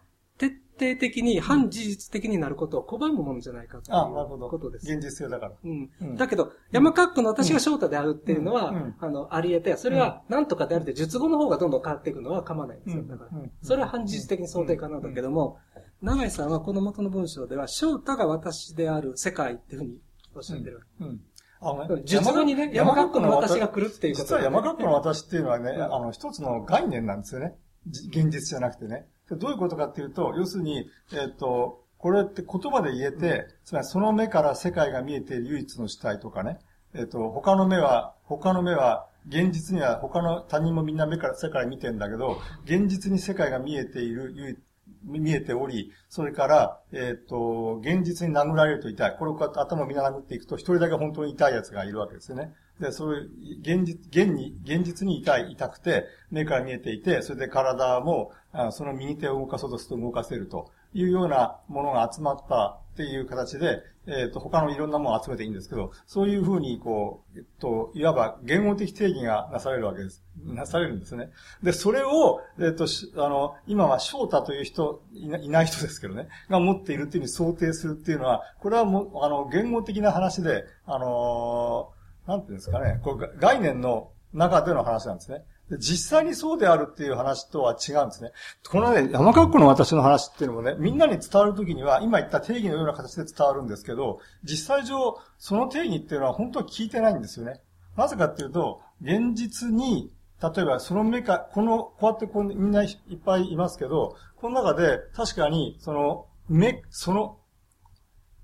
[0.78, 4.90] 定的に反事実的になることを拒むものじゃないかということです。
[4.90, 5.52] 現実性だから。
[5.62, 6.16] うん。
[6.16, 13.02] だけど、山括弧の私が翔太であるっていうのは、あの、あり得て、それは何とかであるって、術後の方がどんどん変わっていくのは構わないんですよ。
[13.02, 13.30] だから、
[13.62, 15.58] それは反事実的に想定可能だけども、
[16.00, 19.98] 長井さんはこの元の文章では、翔太が私である世界っていうふうに
[20.34, 20.82] おっしゃってる。
[21.00, 21.20] うん。
[21.60, 27.56] あのね、術後にね、山括弧の私が来るっていうこと、実は山括弧の私っていうのはね、あの、一つの概念なんですよね。
[27.88, 29.06] 現実じゃなくてね。
[29.36, 36.58] どういうことかっていうと、要するに、えっ、と、これって言葉で言えて、つまりその目から世界が見えている唯一の主体とかね、
[36.94, 44.58] えっ、と、他の目は、他の目は、現実には他の他人もみんな目から世界見てんだけど、現実に世界が見えている、
[45.04, 49.16] 見えており、それから、えっ、と、現実に殴られると痛い。
[49.18, 52.54] これを頭をみんな殴っていくと、一人だけ本当に痛い奴がいるわけですよね。
[52.80, 58.32] で、そういう、現実、現に、現実に痛い、痛くて、目から見えていて、それで体も、
[58.70, 70.24] その右手を動かそうとすると動かせるというようなものが集まったっていう形で、えっ、ー、と、他のいろんなものを集めていいんですけど、そういうふうに、こう、えっと、いわば言語的定義がなされるわけです。
[70.44, 71.30] なされるんですね。
[71.62, 81.97] で、それを、えっ、ー、と、あの、今は翔太という人いな、いない人ですけどね、が持っているっていうふうに想定するっていうのは、これはもう、あの、言語的な話で、あのー、
[82.28, 85.44] なんていうんですかね、こう概念の中での話なんですね。
[85.78, 88.32] 実際にそうであるっていう話とは違うんですね。
[88.70, 97.60] このね、山括弧の私の話っていうのもね、みんなに伝わるときには、今言った定義のような形で伝わるんですけど、実際上、その定義っていうのは本当は聞いてないんですよね。
[97.96, 100.10] なぜかっていうと、現実に、
[100.42, 107.37] 例えばその目か、この、こうやってこうみんないっぱいいますけど、この中で確かに、その、目、その、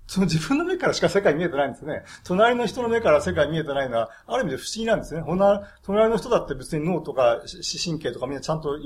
[0.07, 2.03] その自分の目からしか世界見えてないんですね。
[2.23, 5.21] 隣の人の目から世界見えてないのは、ある意味で不思議なんですね。
[5.21, 7.41] ほな、隣の人だって別に脳とか
[7.83, 8.77] 神経とかみんなちゃんと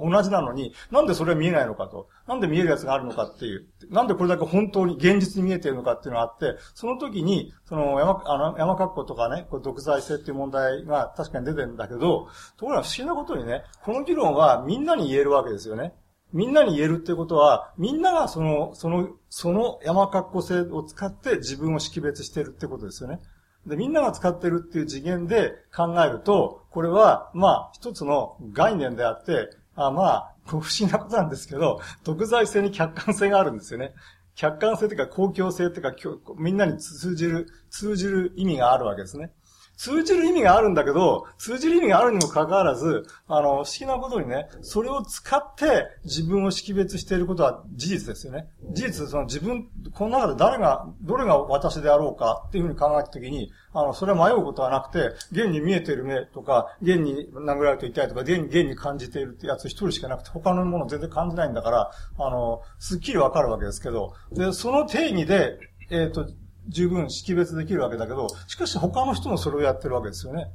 [0.00, 2.08] 同じなのに、なんでそれは見えないのかと。
[2.26, 3.66] なんで見えるやつがあるのかっていう。
[3.90, 15.94] なんでこれだけ本当に現実に見えてるのかっていうのがあって、その時に、その山、あの、山括弧とかね、こう独裁性っていう問題が確かに出てるんだけど、ところが不思議なことにね、この議論はみんなに言えるわけですよね。
[16.32, 23.20] みんなに言えるっていうことは、みんながその、その、その山格好性を使って自分を識別してるってことですよね。
[23.66, 33.94] で、みんなが使ってるっていう次元で考えると、これは、まあ、一つの概念であって、あまあ、不思議なことなんですけど、独裁性に客観性があるんですよね。
[34.34, 35.94] 客観性というか公共性というか、
[36.36, 39.32] みんなに通じる、通じる意味があるわけですね。
[39.78, 48.48] 通じる意味があるんだけど、通じる意味があるにもかかわらず、あの、不思議なことにね、それを使って自分を識別していることは事実ですよね。
[48.72, 65.56] 事実、その自分、この中で誰が、どれが私であろうかっていうふうに考えたときに、あの、それは迷うことはなくて、現に見えている目とか、現に殴られていたいとか、現に、現に感じているってやつ一人しかなくて、他のもの全然感じないんだから、あの、すっきりわかるわけですけど、で、その定義で、
[65.90, 66.28] えっ、ー、と、
[66.68, 70.50] 十分識別できるわけだけど、しかし他の人もそれをやってるわけですよね。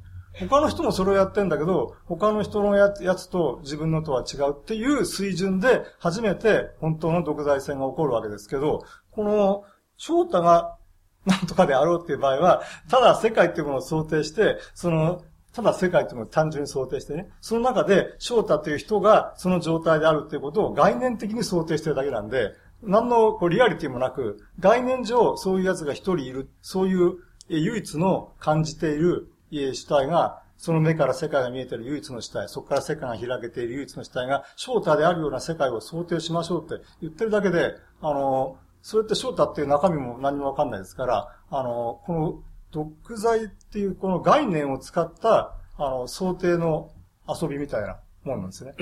[0.48, 9.64] 他の人もそれをやってんだけど、他の人のやつと自分のとは違うっていう水準で初めて本当の独裁戦が起こるわけですけど、この
[9.96, 10.76] 翔太が
[11.24, 27.14] 何とかであろうっていう場合は、ただ世界っていうものを想定して、その、ただ世界っていうものを単純に想定してね、その中で翔太という人がその状態であるっていうことを概念的に想定してるだけなんで、何のこうリアリティもなく、概念上そういう奴が一人いる、そういう
[27.48, 46.90] 唯一の感じている主体が、その目から世界が見えている唯一の主体、そこから世界が開けている唯一の主体が、翔太であるような世界を想定しましょうって言ってるだけで、あの、それって翔太っていう中身も何もわかんないですから、あの、この独裁っていうこの概念を使った、あの、想定の
[47.28, 48.74] 遊びみたいなもんなんですね。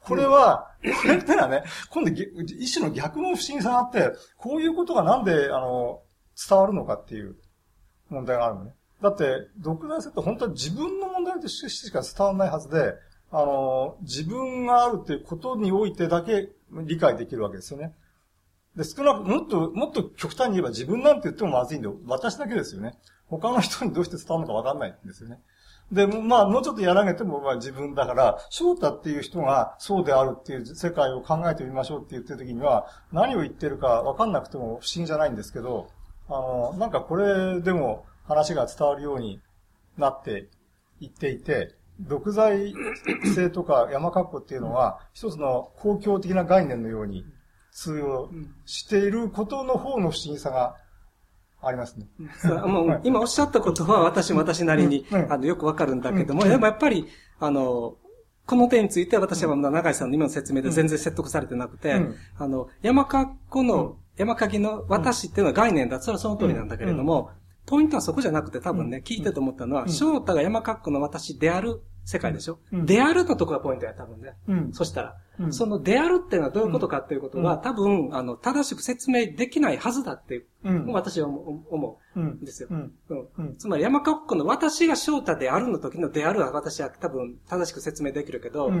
[0.00, 0.70] これは、
[1.02, 6.02] これってのはね、今度一種の逆の不思議さがあって、こういうことがなんで、あの、
[6.48, 7.36] 伝わるのかっていう
[8.08, 8.74] 問題があるのね。
[9.02, 12.94] だって、独裁性って本当は自分の問題としてしか伝わらないはずで、
[13.30, 17.94] あの、自分があるっていうことにおいてだけ理解できるわけですよね。
[18.76, 22.94] で、少なく、もっと、もっと極端に言えば自分なんて言ってもまずいんで、私だけですよね。
[23.26, 25.38] 他の人にどうして伝わるのかわかんないんですよね。
[25.90, 35.88] で、まあ、もうちょっとやらげても、まあ自分だから、翔太っていう人がそうであるっていう世界を考えてみましょうって言ってる時には、何を言ってるか分かんなくても不思議じゃないんですけど、
[36.28, 39.40] あの、なんかこれでも話が伝わるように
[39.96, 40.48] なって
[41.00, 42.74] いっていて、独裁
[43.34, 47.24] 性とか山括弧っていうのは、一つの公共的な概念のように
[47.72, 48.30] 通用
[48.66, 50.76] していることの方の不思議さが
[51.60, 52.06] ありますね。
[52.66, 57.06] もう今おっしゃったことは私も私なりに、あのよくわかるんだけども、でもやっぱり、
[57.40, 57.96] あの、
[58.46, 62.00] この点について私は長井さんの今の説明で全然説得されてなくて、
[62.38, 66.00] あの、山括弧の、山鍵の私っていうのは概念だ。
[66.00, 67.30] それはその通りなんだけれども、
[67.66, 74.32] ポイントはそこじゃなくて多分ね、聞いてと思ったのは、翔太が山括弧の私である世界でしょ、うん、であるのとこがポイントや、多分ね。
[74.48, 80.46] うん、そしたら、うん、そのであるっていうのはどういうことかっていうことは、多分、あの、正しく説明できないはずだっていう、
[80.90, 82.42] 私は思うん。
[82.42, 82.70] ですよ。
[83.58, 88.72] つまり山括弧の私が翔太であるの時のであるは私は多分正しく説明できるけど、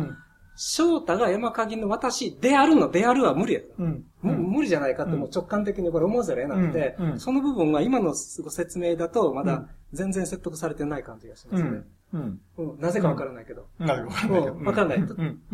[0.56, 11.82] 翔太が山鍵の私であるのであるは無理や、うん、無理じゃないかってもう直感的にこれ思わざるを得なくて、その部分が今のご説明だとまだ全然説得されてない感じがしますね。
[12.12, 12.40] うん。
[12.78, 13.66] なぜかわからないけど。
[13.78, 14.56] なるほど。
[14.64, 15.06] わからない。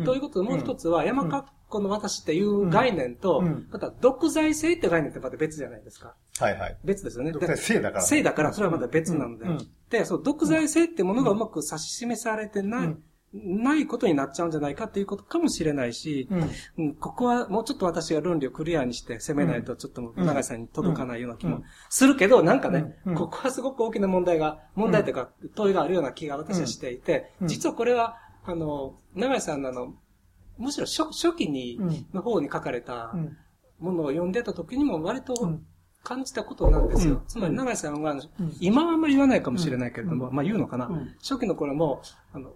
[0.03, 6.15] ということで、もう一つは、山括弧の私っていう概念と、また、独裁性って概念ってまた別じゃないですか。
[6.39, 6.77] はいはい。
[6.83, 7.31] 別ですよね。
[7.31, 8.03] 独裁性だから。
[8.03, 9.45] 性だから、それはまた別なんで。
[9.89, 12.95] で、その独裁性ってものがうまく指し示されてない、
[13.35, 16.29] ないことになっちゃうんじゃないかっていうことかもしれないし、
[16.77, 29.95] うん、ここはもうちょっと私が論理をクリアにして攻めないとちょっと長井さんに届かないような気もするけど、なんかね、ここはすごく大きな問題が、問題というか問いがあるような気が私はしていて、実はこれは、あの、長井さんのあの、
[30.57, 31.79] むしろ初初期に、
[32.13, 33.13] の方に書かれた
[33.79, 35.59] ものを読んでた時にも割と
[36.03, 37.21] 感じたことなんですよ。
[37.27, 38.15] つまり長井さんは、
[38.61, 40.89] 今はあんまり言わないかもしれないけれども、まあ言うのかな。
[41.17, 42.53] 初期の頃も、あの、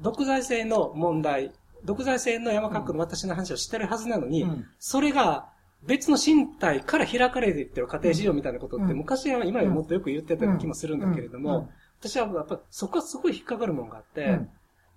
[0.00, 1.52] 独裁性の問題、
[1.84, 5.48] 独裁性の山角の私の話をしてるはずなのに、うん、それが
[5.82, 11.70] 別の身体から開かれていってる家庭事情みたいなことって、昔は今よりもっとよく言ってた気もするんだけれども、
[12.00, 14.40] 私はやっぱそこはすごい引っかかるものがあって、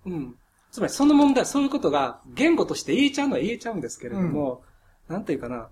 [0.06, 0.34] うん。
[0.70, 4.62] つまりその問題、そういうことが言語として言えちゃうのは言えちゃうんですけれども、
[5.08, 5.68] なんていうかな、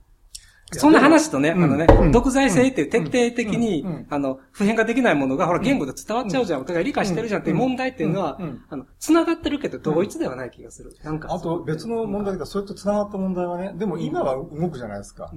[0.72, 10.96] そんな話とね、あのね、独裁性っていう徹底的に、あの、普遍化できないものが、ほら、言語で伝わっちゃうじゃん、お互い理解してるじゃんっていう問題っていうのは、あの、繋がってるけど、同一ではない気がする。
[11.02, 11.28] なんか。
[11.32, 15.32] あと、別の問題とか、それと繋がった問題はね、でも今は動くじゃないですか。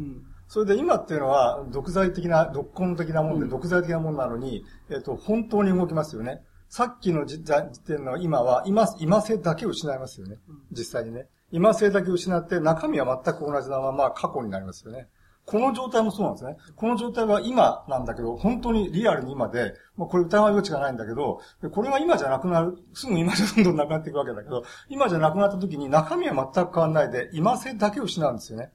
[0.48, 6.42] それで今っていうのは、独裁的な、独根的なもんで、独裁的なもんなのに、えっと、本当に動きますよね。
[6.70, 10.38] さっきの時点の今は、今、今性だけを失いますよね。
[10.72, 11.28] 実際にね。
[11.52, 15.08] 今性だけを失って、中身は全く同じなまま過去になりますよね。
[15.46, 16.58] この状態もそうなんですね。
[16.76, 21.42] この状態は今なんだけど、本当にリアルに今で、もうこれ疑う余地がないんだけど、
[21.72, 28.72] これが今じゃなくなる、すぐ今じゃどんどんなくなっていくわけだけど、今じゃなくなった時に中身は全く変わらないで、今性だけを失うんですよね。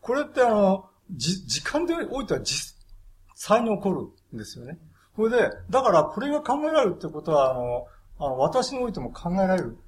[0.00, 2.76] これってあの、じ、時間でおいては実
[3.34, 4.78] 際に起こるんですよね。
[5.16, 7.86] これで、だからこれが考えられるってことは、あの、
[8.18, 9.78] あの、私においても考えられる。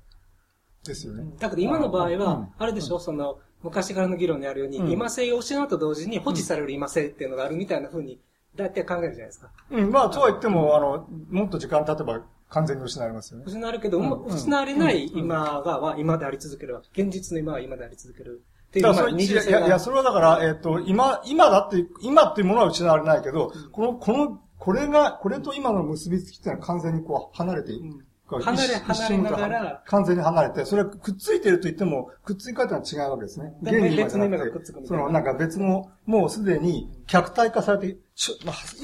[0.84, 1.24] ですよね。
[1.38, 8.20] だから今の場合は、あれでしょ、その、昔からの議論にあるように、うん、今性を失うと同時に保持される今性っていうのがあるみたいな風に、
[8.56, 9.50] だいたい考えるじゃないですか。
[9.70, 13.44] うん、まあ、とは言っても、あの、もっと時間経てば完全に失われますよね。
[13.46, 16.78] 失われるけど、うん、失われない今が、は今であり続ける。
[16.92, 18.42] 現実の今は今であり続ける。
[18.68, 28.06] っていう、まあ、いや、いや、それはだから、えっ、ー、と、今、今だって、今っていうものは失われないけど、この、この、これが、これと今の結びつきっていうのは完全にこう、離れている。
[28.40, 29.82] 離れ、離れながら。
[29.86, 33.54] 完全に離れて、それはくっついてると言っても、くっつき方は違うわけですね。
[33.62, 34.62] 現に別の今がく。
[34.84, 37.98] その、なんか別の、もうすでに客体化されて、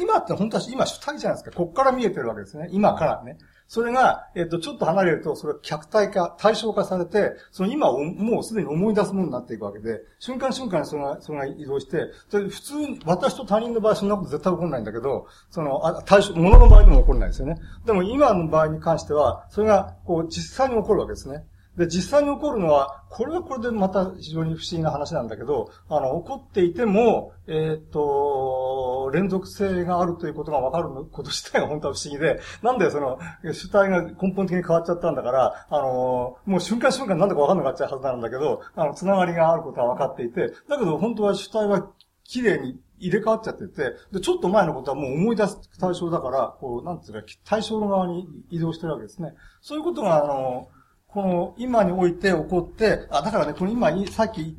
[0.01, 1.57] 今って本当は今主体じゃないですか。
[1.57, 2.69] こっから見えてるわけですね。
[2.73, 3.39] 今からね。
[3.69, 17.57] それが、えっ、と、ちょっと離れると、それは客体化、対象化されて、その今もうすでに思い出すものになっていくわけで、瞬間瞬間にそれが、それが移動して、普通、私と他人の場合そんなこと絶対起こらないんだけど、その、あ対象、物の場合でも起こらないですよね。
[17.85, 21.45] でも今の場合に関しては、それが、こう、実際に起こるわけですね。
[21.79, 33.19] で、実際に起こるのは、これはこれでまた非常に不思議な話なんだけど、あの、起こっていても、えっ、と、連続性があるということが分かること自体が本当は不思議で、なんでその、
[33.53, 41.89] 主体が根本的に変わっちゃったんだから、あの、もう瞬間瞬間なんだか分かんなくなっちゃうはずなんだけど、あの、つながりがあることは分かっていて、だけど本当は主体は
[42.25, 49.35] 綺麗に入れ替わっちゃってて、で、ちょっと前のことはもう思い出す対象だから、こう、なんていうか、対象の側に移動してるわけですね。
[49.61, 50.69] そういうことが、あの、
[51.19, 54.55] この今において起こって、あ、だからね、この今、さっき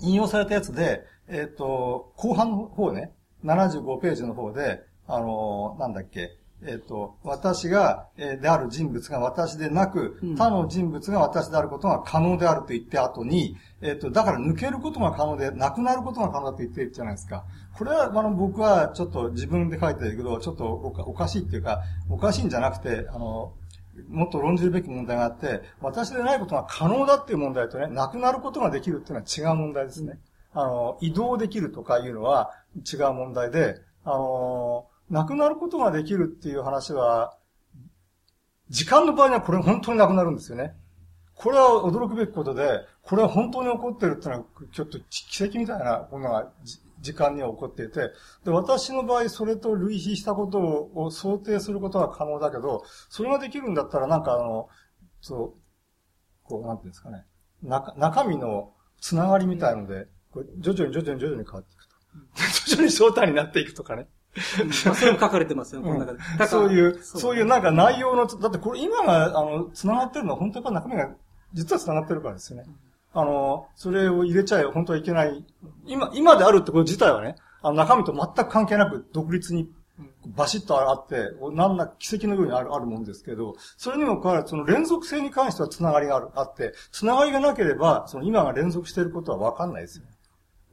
[0.00, 3.12] 引用されたやつで、えっ、ー、と、後半の方ね、
[3.44, 17.44] 75ページの方で、あの、なんだっけ、えっ、と、私が、えーである人物が私でなく、うん他の人物が私であることが可能であると言って後に、えっ、と、だから抜けることが可能で、なくなることが可能だと言ってるじゃないですか。
[17.76, 23.52] これは、あの、僕はちょっと自分で書いてるけど、ちょっとおかおかしいっていうか、おかしいんじゃなくて、あの、
[24.08, 30.18] もっと論じるべき問題があって、私でないことが可能だっていう問題とね、なくなることができるっていうのは違う問題ですね。
[30.52, 32.52] あの、移動できるとかいうのは
[32.90, 37.36] 違う問題で、あの、なくなることができるっていう話は、
[38.68, 40.74] 時間の場合にはこれ本当になくなるんですよね。
[41.34, 48.10] これは驚くべきことで、これは本当に起こってるっていうのは、ちょっと奇跡みたいなものがじ時間には起こっていて、
[48.44, 54.68] で、私の場合、それと類比したことをを想定することは可能だけど、それができるんだったら、なんかあの、
[55.20, 57.24] そう、こう、なんていうんですかね、
[57.62, 61.94] 中中身のつながりみたいので、こう徐々に徐々に徐々に変わっていくと。
[62.70, 64.08] 徐々に正体になっていくとかね。
[64.84, 66.18] まあそれも書かれてますよ、この中で。
[66.18, 71.14] だからそういう、そそういうなんか内容の、だってこれ今が、あの、繋がってるのは本当やっぱ中身が、
[71.54, 72.66] 実は繋がってるからですよね。
[73.12, 75.44] あの、それを入れちゃえ本当はいけない。
[75.86, 79.70] 今、今であるってこと自体はね、あの中身と全く関係なく独立に
[80.26, 90.04] バシッとあって、なんな奇跡のようにある、あるもんですけど、それにもかかわらず、その連続性に関しては繋がりがある、あって、繋がりがなければ、その今が連続していることはわかんないですよ。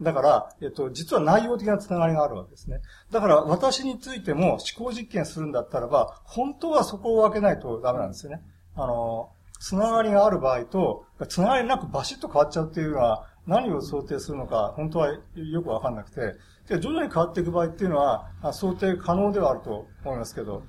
[0.02, 2.82] だから、えっと、実は内容的なつながりがあるわけですね。
[3.12, 8.42] だから、私についても思考実験するんだったらば、本当はそこを分けないとダメなんですよね。
[8.76, 16.36] あの、つながりがある場合と、つながりなくバシッと変わっちゃうっていうのは、何を想定するのか、本当はよくわかんなくて、
[16.68, 20.64] で徐々に変わっていく場合っていうのは、想定可能ではあると思いますけど、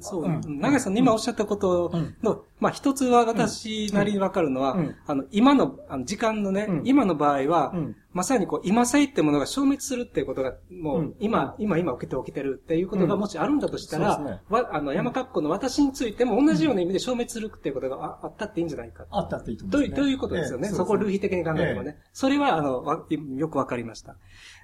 [0.00, 0.60] そう、ん。
[0.60, 1.92] 長井さんの今おっしゃったこと
[2.22, 4.96] の、まあ一つは私なりにわかるのは、うん。
[5.06, 6.82] あの、今の、あの時間のね、うん。
[6.84, 7.96] 今の場合は、うん。
[8.12, 11.14] まさにこう、今さいってものが消滅するっていうことが、もう、うん。
[11.18, 13.20] 今、今、今起きて起きてるっていうことがうん。
[13.20, 14.40] もしあるんだとしたら、
[14.72, 19.06] あの、山格好の私についても同じような意味で消滅するっていうことがああったっていいんじゃないか。
[19.10, 20.68] あったっていいと思といということですよね？
[20.68, 21.96] ええそこを類比的に考えればね。
[21.98, 22.02] え。
[22.12, 23.04] それは、あの、わ
[23.36, 24.16] よくわかりました。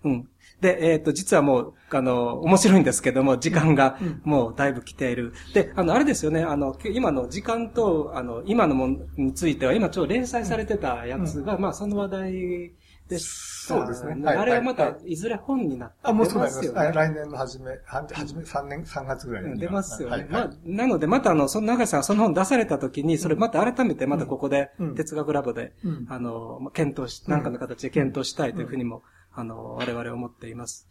[0.05, 0.29] うん。
[0.61, 5.33] で、えっ、と、実はもう、あの、面白いんですけども、時間がもうだいぶ来ている。
[5.55, 12.73] で、あの、あれですよね、あの、今の時間と、あの、今のものについては、今ちょうど連載されてたやつが、まあ、その話題
[13.11, 14.25] でそうですね。
[14.25, 16.65] はいあれはまたは、いずれ本になってあ、もうそうなります。
[16.65, 16.79] よね。
[16.79, 19.59] はい来年の初め、は初め、3年、3月ぐらいに。
[19.59, 20.29] 出ますよね。
[20.31, 26.07] まあ、なので、またあの、その長井さんがその本出された時に、それまた改めてまたここでうん、哲学ラボで、うん。
[26.09, 29.03] あの、まあ検討し、何かの形で検討したいというふうにも、
[29.33, 30.89] あの、我々思っています。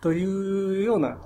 [0.00, 1.18] というような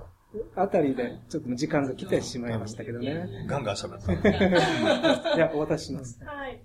[0.54, 3.46] あたりで、ちょっと時間が来てしまいましたけどね。
[3.46, 4.12] ガンガン喋った。
[5.36, 6.18] いや、お渡しします。
[6.24, 6.62] はい。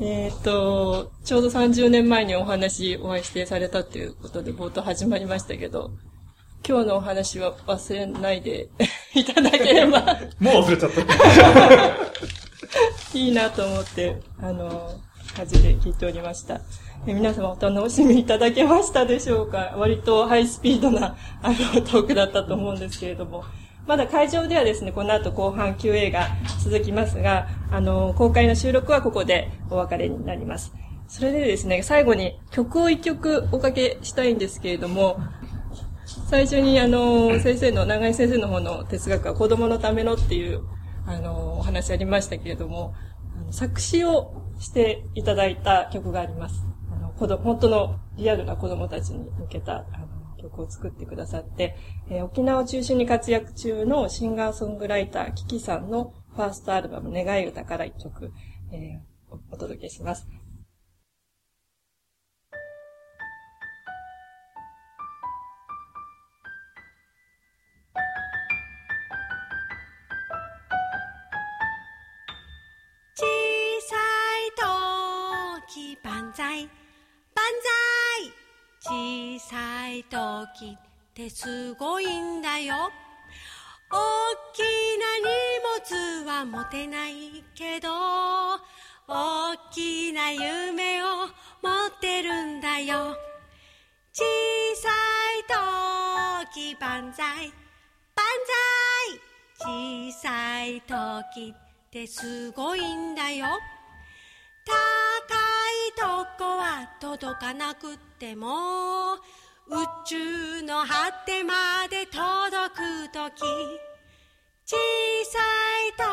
[0.00, 5.92] えっ、と、ちょうど30年前にお話、お会いしてされたということで冒頭始まりましたけど、
[6.66, 8.68] 今日のお話は忘れないで
[9.14, 10.00] いただければ
[10.40, 11.02] もう忘れちゃった。
[13.16, 14.90] いいなと思って、あの、
[15.36, 16.60] 恥で聞いておりました。
[17.06, 19.74] 皆様お楽しみいただけましたでしょうか？
[19.76, 23.44] 割とハイスピードな、あの、トークだったと思うんですけれども。
[23.86, 26.28] まだ会場ではですね、この後後半 QA が
[26.62, 30.72] 続きますが、あの、公開の収録はここでお別れになります。
[31.06, 35.18] それでですね、最後に曲を一曲おかけしたいんですけれども、
[36.30, 40.62] 最初にあの、先生の、長井先生の方の哲学は子供のためのっていう、
[41.06, 42.94] あの、お話ありましたけれども、
[43.50, 46.64] 作詞をしていただいた曲があります。
[47.16, 51.76] あの、子供、本当のリアルな子供たちに向けた、あの、曲を作ってくださって、
[52.10, 58.32] えー沖縄を中心に活躍中のシンガーソングライター、キキさんのファーストアルバム、願い歌から一曲、
[58.72, 59.14] えー
[59.50, 60.28] お届けします。
[73.16, 73.24] 小
[73.88, 73.96] さ
[74.38, 74.52] い
[75.66, 76.68] 時万歳
[78.86, 80.78] 小さい時っ
[81.14, 82.74] てすごいんだよ。
[83.90, 83.96] 大
[84.52, 84.60] き
[84.98, 87.88] な荷物は持てないけど
[89.08, 93.16] 大きな夢を持ってるんだよ。
[94.12, 94.22] 小
[94.76, 94.90] さ
[95.38, 95.44] い
[96.52, 98.26] 時万歳万
[99.58, 99.64] 歳。
[99.66, 103.46] 小さい時ってすごいんだよ。
[104.66, 105.63] 高い
[105.96, 109.18] とこは届かなくっても宇
[110.06, 113.42] 宙の果てまで届くとき
[114.66, 114.76] 小
[115.24, 115.38] さ
[115.88, 116.04] いと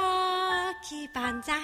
[0.87, 1.55] き万歳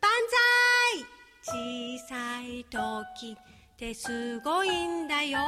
[0.00, 2.78] 万歳小さいと
[3.18, 5.38] きってすごいんだよ。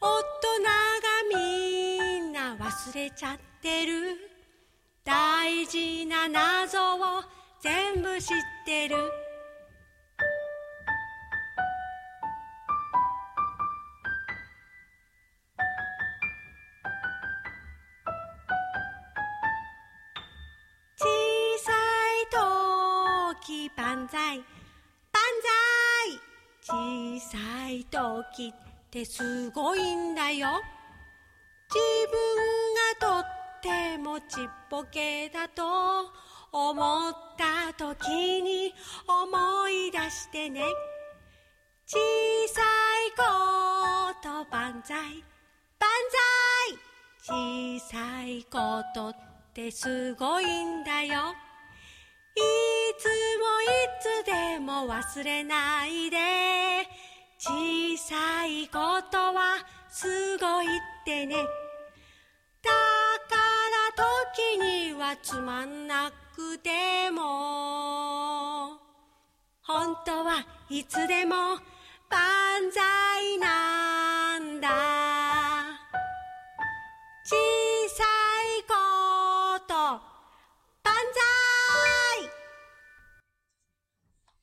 [0.00, 4.16] 大人がみんな忘れちゃってる。
[5.04, 7.22] 大事な謎を
[7.60, 8.96] 全部知ってる。
[24.08, 24.42] 時万
[25.42, 26.20] 歳。
[26.62, 30.48] 小さい時ってすごいんだよ。
[31.70, 31.78] 自
[32.10, 36.10] 分がとってもちっぽけだと
[36.52, 38.74] 思った時に
[39.06, 40.62] 思い出してね。
[41.86, 41.98] 小
[42.48, 42.62] さ
[43.06, 43.24] いこ
[44.22, 44.96] と万歳。
[45.78, 45.90] 万
[47.26, 47.78] 歳。
[47.78, 49.16] 小さいことっ
[49.52, 51.34] てすごいんだよ。
[52.38, 52.40] い
[52.98, 53.04] つ
[53.38, 53.66] もい
[54.00, 56.18] つでも忘れないで。
[57.38, 60.68] 小さいことはすごいっ
[61.04, 61.36] てね。
[61.36, 62.70] だ
[63.28, 64.02] から
[64.34, 68.78] 時にはつまんなくても。
[69.62, 74.68] 本当はいつでも万歳なんだ。
[77.24, 77.67] 小